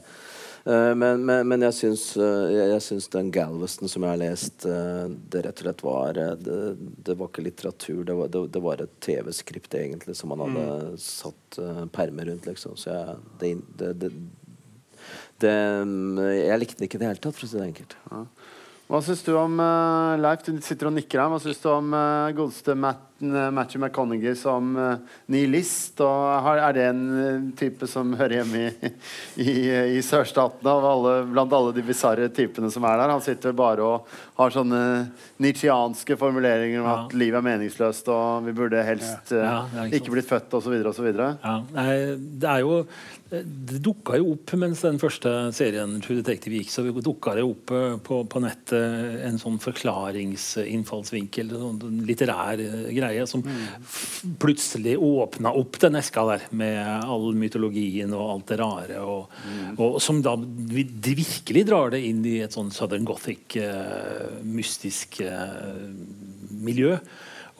[0.63, 5.09] men, men, men, jeg syns, uh, jeg syns den Galveston som jeg har lest, uh,
[5.09, 6.27] det rett og slett var det,
[7.07, 8.03] det, var ikke litteratur.
[8.05, 10.95] Det var, det, det var et TV-skript, egentlig, som man hadde mm.
[11.01, 11.59] satt
[11.95, 12.49] permer rundt.
[12.49, 12.77] Liksom.
[12.77, 14.11] Så jeg, det,
[15.41, 17.97] Jeg likte det ikke i det hele tatt, for å si det enkelt.
[18.11, 18.25] Ja.
[18.91, 20.43] Hva syns du om uh, Leif?
[20.45, 21.31] Du sitter og nikker her.
[21.31, 24.95] Hva syns du om uh, godeste Matt Eh, Matthew McConaghy som uh,
[25.31, 26.01] nihilist.
[26.03, 28.91] Og er det en uh, type som hører hjemme i,
[29.43, 29.55] i,
[29.97, 33.13] i sørstatene alle, blant alle de bisarre typene som er der?
[33.13, 34.11] Han sitter bare og
[34.41, 34.81] har sånne
[35.41, 36.97] nitsjianske formuleringer om ja.
[37.03, 39.41] at livet er meningsløst, og vi burde helst uh,
[39.75, 40.77] ja, ikke blitt født, osv.
[40.91, 41.09] osv.
[41.11, 42.85] Ja, det er jo
[43.31, 47.71] det dukka jo opp mens den første serien True Detective gikk, så dukka det opp
[48.03, 52.59] på, på nettet en sånn forklaringsinnfallsvinkel, en sånn litterær
[52.91, 54.35] greie greie som mm.
[54.41, 59.01] plutselig åpna opp den eska der med all mytologien og alt det rare.
[59.03, 59.73] Og, mm.
[59.77, 65.21] og som da de virkelig drar det inn i et sånn Southern Gothic, uh, mystisk
[65.25, 65.75] uh,
[66.51, 66.97] miljø.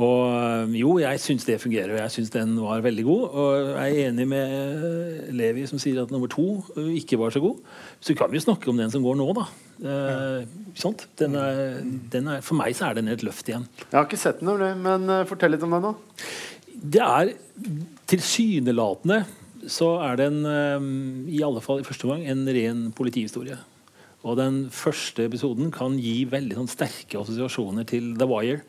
[0.02, 3.26] Og eh, jo, jeg syns det fungerer, og jeg syns den var veldig god.
[3.38, 6.64] Og jeg er enig med Levi som sier at nummer to
[6.96, 7.60] ikke var så god.
[8.02, 9.46] Så kan vi snakke om den som går nå, da.
[9.82, 10.46] Eh,
[11.18, 11.82] den er,
[12.14, 13.66] den er, for meg så er den et løft igjen.
[13.88, 15.94] Jeg har ikke sett den, men uh, fortell litt om den nå.
[16.82, 17.34] Det er
[18.10, 19.24] tilsynelatende
[19.70, 23.58] så er den, um, i alle fall i første omgang, en ren politihistorie.
[24.22, 28.62] Og den første episoden kan gi veldig sånn, sterke assosiasjoner til The Wire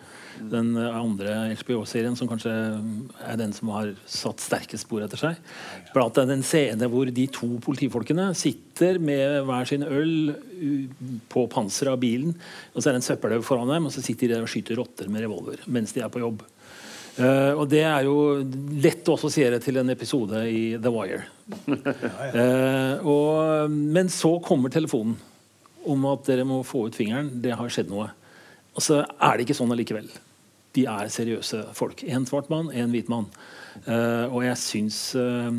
[0.51, 5.41] den andre HBO-serien som kanskje er den som har satt sterkest spor etter seg.
[5.95, 10.33] Blant annet en scene hvor de to politifolkene sitter med hver sin øl
[11.33, 12.35] på panseret av bilen,
[12.73, 15.13] og så er det en søppelhaug foran dem, og så sitter de og skyter rotter
[15.13, 16.45] med revolver mens de er på jobb.
[17.13, 18.41] Uh, og det er jo
[18.81, 21.27] lett å assosiere til en episode i The Wire.
[22.33, 25.19] Uh, og, men så kommer telefonen
[25.89, 27.31] om at dere må få ut fingeren.
[27.43, 28.11] Det har skjedd noe.
[28.73, 30.11] Og så er det ikke sånn allikevel
[30.77, 32.05] de er seriøse folk.
[32.09, 33.29] En svart mann, en hvit mann.
[33.87, 35.51] Uh, og jeg syns uh,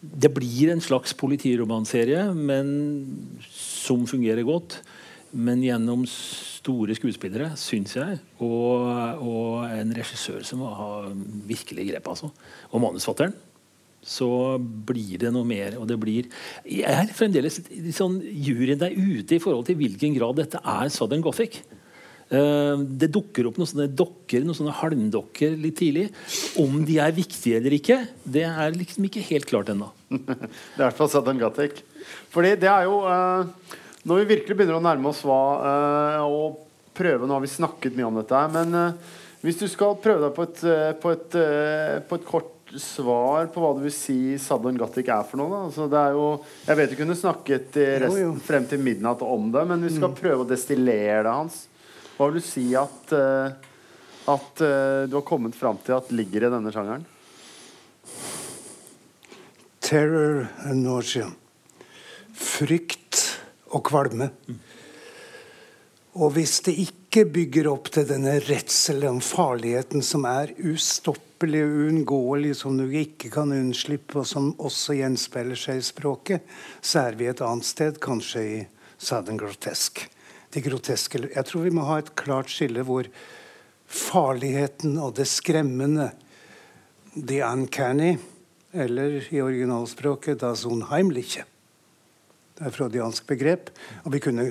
[0.00, 2.28] det blir en slags politiromanserie
[3.50, 4.80] som fungerer godt.
[5.36, 8.86] Men gjennom store skuespillere, syns jeg, og,
[9.20, 11.10] og, en regissør som har
[11.48, 12.08] virkelig grep.
[12.14, 12.30] Altså.
[12.70, 13.34] Og manusfatteren.
[14.06, 14.28] Så
[14.60, 15.78] blir det noe mer.
[15.80, 16.28] Og det blir
[16.62, 17.58] Jeg er fremdeles
[17.96, 21.58] sånn juryen der ute i forhold til hvilken grad dette er Southern Gothic.
[22.26, 26.06] Eh, det dukker opp noen sånne dokker, noen sånne halmdokker litt tidlig.
[26.62, 29.90] Om de er viktige eller ikke, det er liksom ikke helt klart ennå.
[30.10, 31.82] det er i hvert fall Southern Gothic.
[32.30, 33.42] Fordi det er jo uh,
[34.06, 36.60] Når vi virkelig begynner å nærme oss hva uh, og
[36.96, 40.26] prøve Nå har vi snakket mye om dette, her, men eh, hvis du skal prøve
[40.26, 43.94] deg på et, eh, på et, eh, på et kort svar på hva du vil
[43.94, 45.62] si Southern Gothic er for noe.
[45.68, 46.26] Altså, det er jo,
[46.66, 48.34] jeg vet du kunne snakket resten, Jo, jo.
[48.42, 51.64] frem til midnatt om det, men vi skal prøve å destillere det, Hans.
[52.16, 53.52] Hva vil du si at, uh,
[54.32, 57.04] at uh, du har kommet fram til at ligger i denne sjangeren?
[59.86, 61.28] Terror and nausea.
[62.34, 63.20] Frykt
[63.76, 64.32] og kvalme.
[66.16, 72.56] Og hvis det ikke bygger opp til denne redselen, farligheten som er ustoppelig og uunngåelig,
[72.56, 76.44] som du ikke kan unnslippe, og som også gjenspeiler seg i språket,
[76.80, 78.60] så er vi et annet sted, kanskje i
[78.96, 80.06] Southern Grotesk.
[80.54, 83.08] De groteske, jeg tror vi må ha et klart skille hvor
[83.86, 86.12] farligheten og det skremmende,
[87.16, 88.16] the uncanny,
[88.72, 91.44] eller i originalspråket das Unheimliche.
[92.56, 93.70] Det er freudiansk begrep.
[94.04, 94.48] Og vi kunne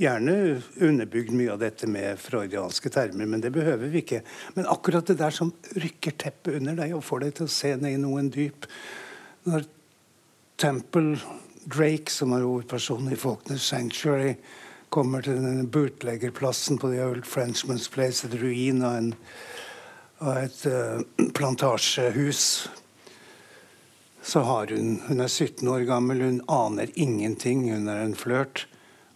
[0.00, 4.22] gjerne underbygd mye av dette med freudianske termer, men det behøver vi ikke.
[4.54, 7.72] Men akkurat det der som rykker teppet under deg og får deg til å se
[7.80, 8.68] ned i noen dyp
[9.46, 9.66] Når
[10.58, 11.18] Temple
[11.66, 14.36] Drake, som er hovedpersonen i Faulkners Sanctuary,
[14.90, 19.12] kommer til denne bootleggerplassen på The Old Frenchman's Place, et ruin av, en,
[20.22, 22.42] av et uh, plantasjehus
[24.26, 27.68] så har hun Hun er 17 år gammel, hun aner ingenting.
[27.70, 28.66] Hun er en flørt.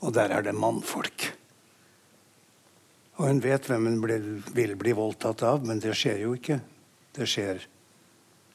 [0.01, 1.27] Og der er det mannfolk.
[3.21, 4.23] Og hun vet hvem hun blir,
[4.57, 6.57] vil bli voldtatt av, men det skjer jo ikke.
[7.17, 7.67] Det skjer.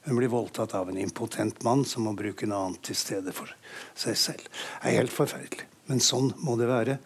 [0.06, 3.52] Hun blir voldtatt av en impotent mann som må bruke noe annet til stedet for
[3.98, 4.50] seg selv.
[4.50, 5.70] Det er helt forferdelig.
[5.90, 6.98] Men sånn må det være.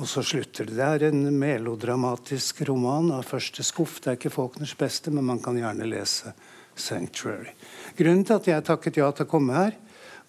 [0.00, 0.78] Og så slutter det.
[0.78, 4.00] Det er en melodramatisk roman av første skuff.
[4.00, 6.32] Det er ikke Faulkners beste, men man kan gjerne lese
[6.74, 7.54] 'Sanctuary'.
[7.98, 9.74] Grunnen til at jeg takket ja til å komme her,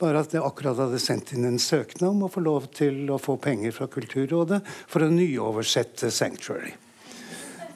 [0.01, 3.19] var at jeg akkurat hadde sendt inn en søknad om å få lov til å
[3.21, 6.73] få penger fra Kulturrådet for å nyoversette 'Sanctuary'.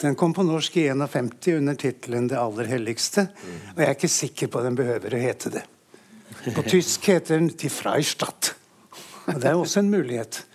[0.02, 3.28] Den kom på norsk i 51 under tittelen 'Det aller helligste'.
[3.76, 5.64] Og jeg er ikke sikker på at den behøver å hete det.
[6.54, 8.54] På tysk heter den 'Die Freistadt'.
[9.28, 10.46] Og Det er også en mulighet.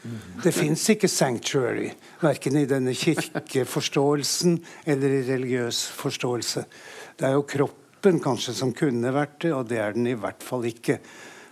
[0.42, 6.64] Det fins ikke 'sanctuary', verken i denne kirkeforståelsen eller i religiøs forståelse.
[7.18, 10.42] Det er jo kroppen kanskje som kunne vært det, og det er den i hvert
[10.42, 11.00] fall ikke.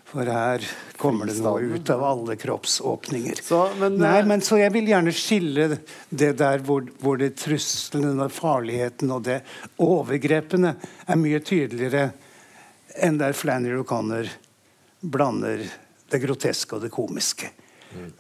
[0.08, 0.62] For her
[0.96, 3.42] kommer det noe ut av alle kroppsåpninger.
[3.44, 5.66] Så, men, Nei, eh, men Så jeg vil gjerne skille
[6.08, 9.42] det der hvor, hvor det truslene og farligheten og det
[9.84, 10.72] overgrepene
[11.04, 12.06] er mye tydeligere
[13.04, 14.30] enn der Flannery O'Connor
[15.04, 15.66] blander
[16.08, 17.50] det groteske og det komiske.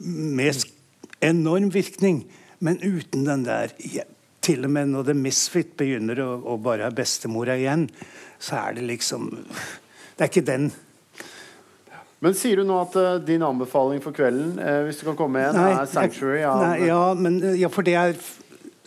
[0.04, 0.60] Med
[1.24, 2.22] enorm virkning,
[2.60, 3.72] men uten den der
[4.48, 7.88] Til og med når The Misfit begynner å, og bare ha bestemora igjen,
[8.40, 10.70] så er det liksom Det er ikke den.
[12.20, 15.38] Men sier du nå at uh, din anbefaling for kvelden, uh, hvis du kan komme
[15.42, 16.44] igjen, er 'Sanctuary'?
[16.48, 18.16] av- nei, ja, men, ja, for det er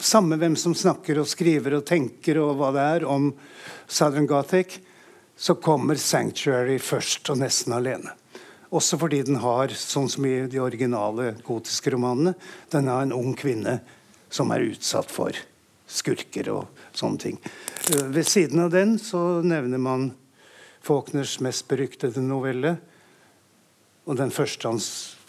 [0.02, 3.30] samme hvem som snakker og skriver og tenker og hva det er om
[3.88, 4.80] Southern Gothic,
[5.38, 8.12] så kommer 'Sanctuary' først og nesten alene.
[8.72, 12.36] Også fordi den har, sånn som i de originale gotiske romanene,
[12.72, 13.80] den har en ung kvinne
[14.32, 15.36] som er utsatt for
[15.88, 17.40] skurker og sånne ting.
[17.96, 20.12] Uh, Ved siden av den så nevner man
[20.84, 22.78] Faulkners mest beryktede novelle,
[24.06, 24.82] og den første han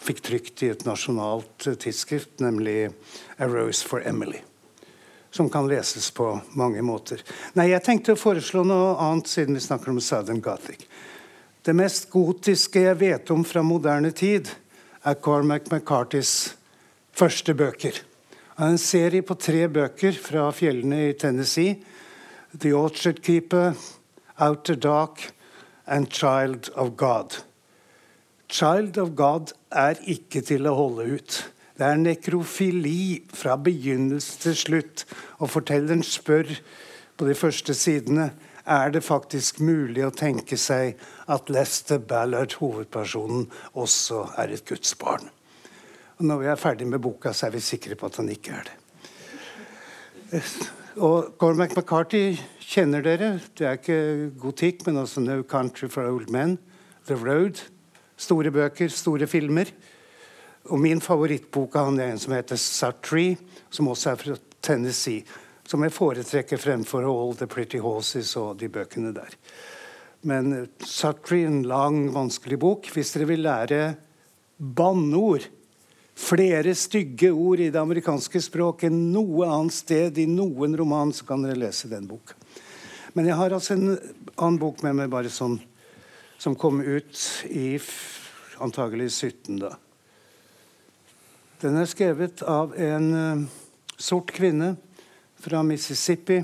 [0.03, 2.91] fikk trykt i et nasjonalt eh, tidsskrift, nemlig
[3.37, 4.41] 'A Rose for Emily'.
[5.31, 7.23] Som kan leses på mange måter.
[7.55, 10.85] Nei, jeg tenkte å foreslå noe annet siden vi snakker om Southern Gothic.
[11.63, 14.49] Det mest gotiske jeg vet om fra moderne tid,
[15.03, 16.53] er Cormac McCartys
[17.11, 17.97] første bøker.
[18.59, 21.79] En serie på tre bøker fra fjellene i Tennessee.
[22.53, 23.73] 'The Orchard Keeper',
[24.37, 25.31] 'Outer Dark'
[25.87, 27.41] and 'Child of God'.
[28.53, 31.37] Child of God er ikke til å holde ut.
[31.73, 35.05] Det er nekrofili fra begynnelse til slutt.
[35.41, 36.51] Og fortelleren spør
[37.17, 38.27] på de første sidene
[38.69, 41.01] er det faktisk mulig å tenke seg
[41.33, 45.25] at Lester Ballard, hovedpersonen, også er et gudsbarn.
[46.19, 48.53] Og når vi er ferdig med boka, så er vi sikre på at han ikke
[48.53, 48.77] er det.
[51.01, 53.39] Og Cormac McCarthy kjenner dere.
[53.57, 54.01] Det er ikke
[54.45, 56.59] gotikk, men også No Country for Old Men.
[57.09, 57.65] The Road.
[58.17, 59.71] Store bøker, store filmer.
[60.71, 63.37] Og min favorittbok av han er en som heter Sartree,
[63.73, 65.25] som også er fra Tennessee.
[65.67, 69.35] Som jeg foretrekker fremfor All the Pretty Horses og de bøkene der.
[70.23, 72.87] Men Sartre, Sartree, en lang, vanskelig bok.
[72.93, 73.81] Hvis dere vil lære
[74.57, 75.49] banneord
[76.15, 81.25] flere stygge ord i det amerikanske språk enn noe annet sted i noen roman, så
[81.27, 82.37] kan dere lese den boka.
[83.13, 83.95] Men jeg har altså en
[84.37, 85.59] annen bok med meg bare sånn,
[86.43, 87.79] som kom ut i
[88.57, 89.75] antagelig 17, da.
[91.61, 93.43] Den er skrevet av en uh,
[93.95, 94.73] sort kvinne
[95.39, 96.41] fra Mississippi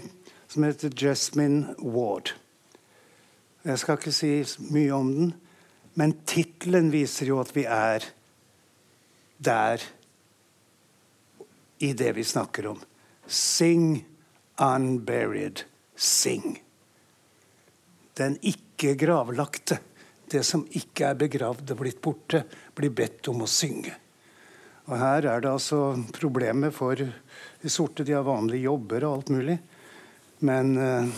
[0.48, 2.32] som heter Jasmine Ward.
[3.68, 4.32] Jeg skal ikke si
[4.72, 5.34] mye om den,
[6.00, 8.08] men tittelen viser jo at vi er
[9.36, 9.84] der
[11.84, 12.80] i det vi snakker om.
[13.28, 14.06] Sing
[14.56, 15.66] unburied.
[16.00, 16.62] Sing.
[18.16, 19.82] Den ikke gravlagte,
[20.32, 22.44] det som ikke er begravd og blitt borte,
[22.76, 23.96] blir bedt om å synge.
[24.90, 25.80] Og Her er det altså
[26.16, 28.06] problemet for de sorte.
[28.06, 29.58] De har vanlige jobber og alt mulig.
[30.46, 31.12] Men eh,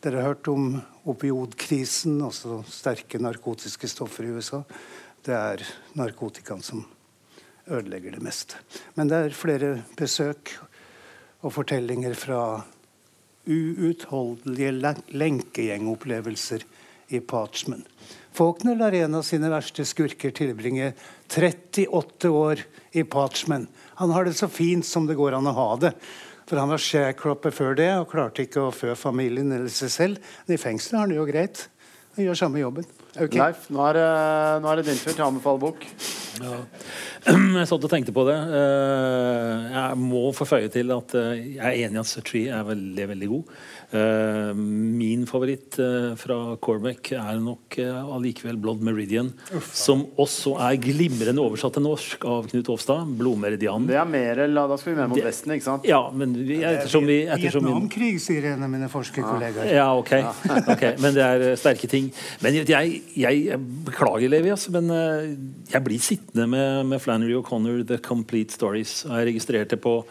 [0.00, 0.70] dere har hørt om
[1.10, 4.62] opiodkrisen, altså sterke narkotiske stoffer i USA.
[5.24, 5.64] Det er
[5.98, 6.84] narkotikaen som
[7.68, 8.56] ødelegger det meste.
[8.96, 10.54] Men det er flere besøk
[11.42, 12.40] og fortellinger fra
[13.48, 16.64] uutholdelige lenkegjengopplevelser
[17.08, 17.84] i Parchman.
[18.38, 20.92] Faulkner lar en av sine verste skurker tilbringe
[21.26, 22.60] 38 år
[22.94, 23.64] i Parchman.
[23.98, 25.90] Han har det så fint som det går an å ha det.
[26.46, 30.30] For han var sharecropper før det og klarte ikke å fø familien eller seg selv.
[30.46, 31.64] Men i fengselet har han det jo greit.
[32.14, 32.86] Han gjør samme jobben.
[33.18, 33.40] Okay.
[33.40, 33.98] Leif, nå er,
[34.62, 35.84] nå er, det din tur til å anbefale bok.
[36.38, 36.56] Ja.
[37.58, 38.36] Jeg satt og tenkte på det.
[38.38, 42.62] Eh, jeg må få føye til at eh, jeg er enig i at Tree er
[42.68, 43.56] veldig, veldig god.
[43.88, 49.30] Uh, min favoritt uh, fra Cormac er nok uh, allikevel Blood Meridian.
[49.48, 49.72] Uffa.
[49.72, 53.08] Som også er glimrende oversatt til norsk av Knut Hofstad.
[53.16, 53.88] Blodmeridian.
[53.88, 55.88] Det er mer, da skal vi mer mot Vesten, ikke sant?
[55.88, 59.72] Ja, men vi, ettersom vi ettersom Vietnamkrig, sier en av mine forskerkollegaer.
[59.78, 60.14] Ja, ok.
[60.74, 60.94] okay.
[61.00, 62.12] Men det er sterke ting.
[62.44, 64.92] Men jeg, jeg, jeg beklager, Levi, altså, men
[65.72, 69.00] jeg blir sittende med, med Flannery O'Connor, The Complete Stories.
[69.08, 70.02] Jeg registrerte på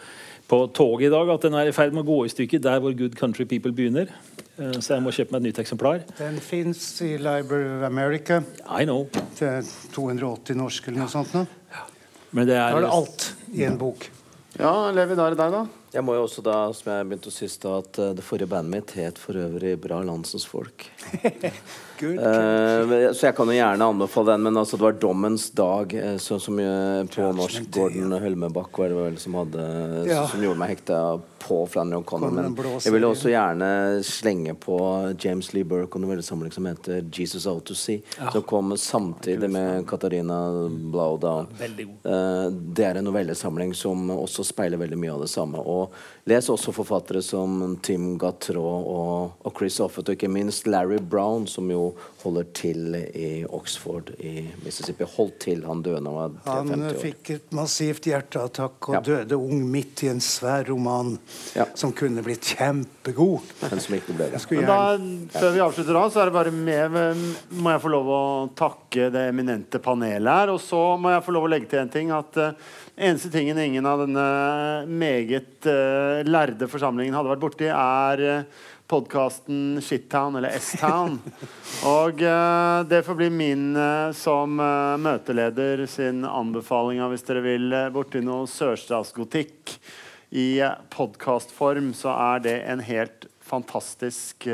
[0.48, 2.80] på toget i dag at den er i ferd med å gå i stykker der
[2.80, 4.12] hvor Good Country People begynner.
[4.58, 6.04] Eh, så jeg må kjøpe meg et nytt eksemplar.
[6.18, 8.40] Den fins i Library of America.
[8.64, 9.06] I know.
[9.38, 11.34] Til 280 norsk eller noe sånt.
[11.36, 11.44] Nå.
[12.36, 14.08] Men det er, da er det alt i en bok.
[14.58, 15.87] Ja, Levi, da er det deg, da.
[15.92, 18.74] Jeg må jo også da, som jeg begynte å sist, at uh, det forrige bandet
[18.74, 20.84] mitt het for øvrig Bra Landsens Folk.
[21.98, 25.94] Good, uh, så jeg kan jo gjerne anbefale den, men altså, det var Dommens dag,
[25.96, 29.64] uh, så, som uh, på norsk Gordon Hølmebakk var det vel som, hadde,
[30.06, 30.20] ja.
[30.30, 31.00] som gjorde meg hekta
[31.42, 32.34] på Flannery O'Connor.
[32.36, 33.70] Men jeg ville også gjerne
[34.06, 34.76] slenge på
[35.22, 38.30] James Lee Burke og novellesamling som heter 'Jesus Out to Sea', ja.
[38.34, 41.48] som kom samtidig med Katarina Blaudown.
[41.58, 45.62] det er en novellesamling som også speiler veldig mye av det samme.
[45.62, 50.68] Og og les også forfattere som Tim Gatraud og, og, Chris Offett, og ikke minst
[50.68, 55.06] Larry Brown, som jo holder til i Oxford i Mississippi.
[55.08, 56.84] Holdt til, han døde da han var 50 år.
[56.84, 59.02] Han fikk et massivt hjerteattakk og ja.
[59.06, 61.14] døde ung midt i en svær roman
[61.56, 61.68] ja.
[61.78, 63.54] som kunne blitt kjempegod.
[63.64, 64.42] Men som ikke ble det.
[64.52, 67.24] Men da, før vi avslutter da, så er det bare med,
[67.56, 68.22] må jeg få lov å
[68.58, 70.54] takke det eminente panelet her.
[70.54, 72.12] Og så må jeg få lov å legge til en ting.
[72.14, 74.22] at uh, Eneste tingen ingen av denne
[74.90, 81.14] meget uh, lærde forsamlingen hadde vært borti, er uh, eh, podkasten Shittown, eller S-Town.
[82.00, 88.24] Og uh, det får bli min uh, som møteleder sin anbefaling hvis dere vil borti
[88.26, 89.78] noe sørstatsgotikk
[90.34, 90.50] i
[90.90, 94.50] podkastform, så er det en helt fantastisk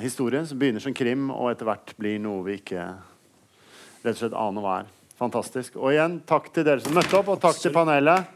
[0.00, 4.44] historie som begynner som krim, og etter hvert blir noe vi ikke rett og slett
[4.46, 4.93] aner hva er.
[5.20, 5.76] Fantastisk.
[5.78, 8.26] Og igjen, takk til dere som møtte opp, og takk til panelet.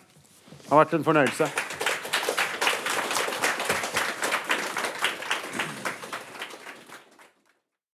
[0.48, 1.48] Det har vært en fornøyelse.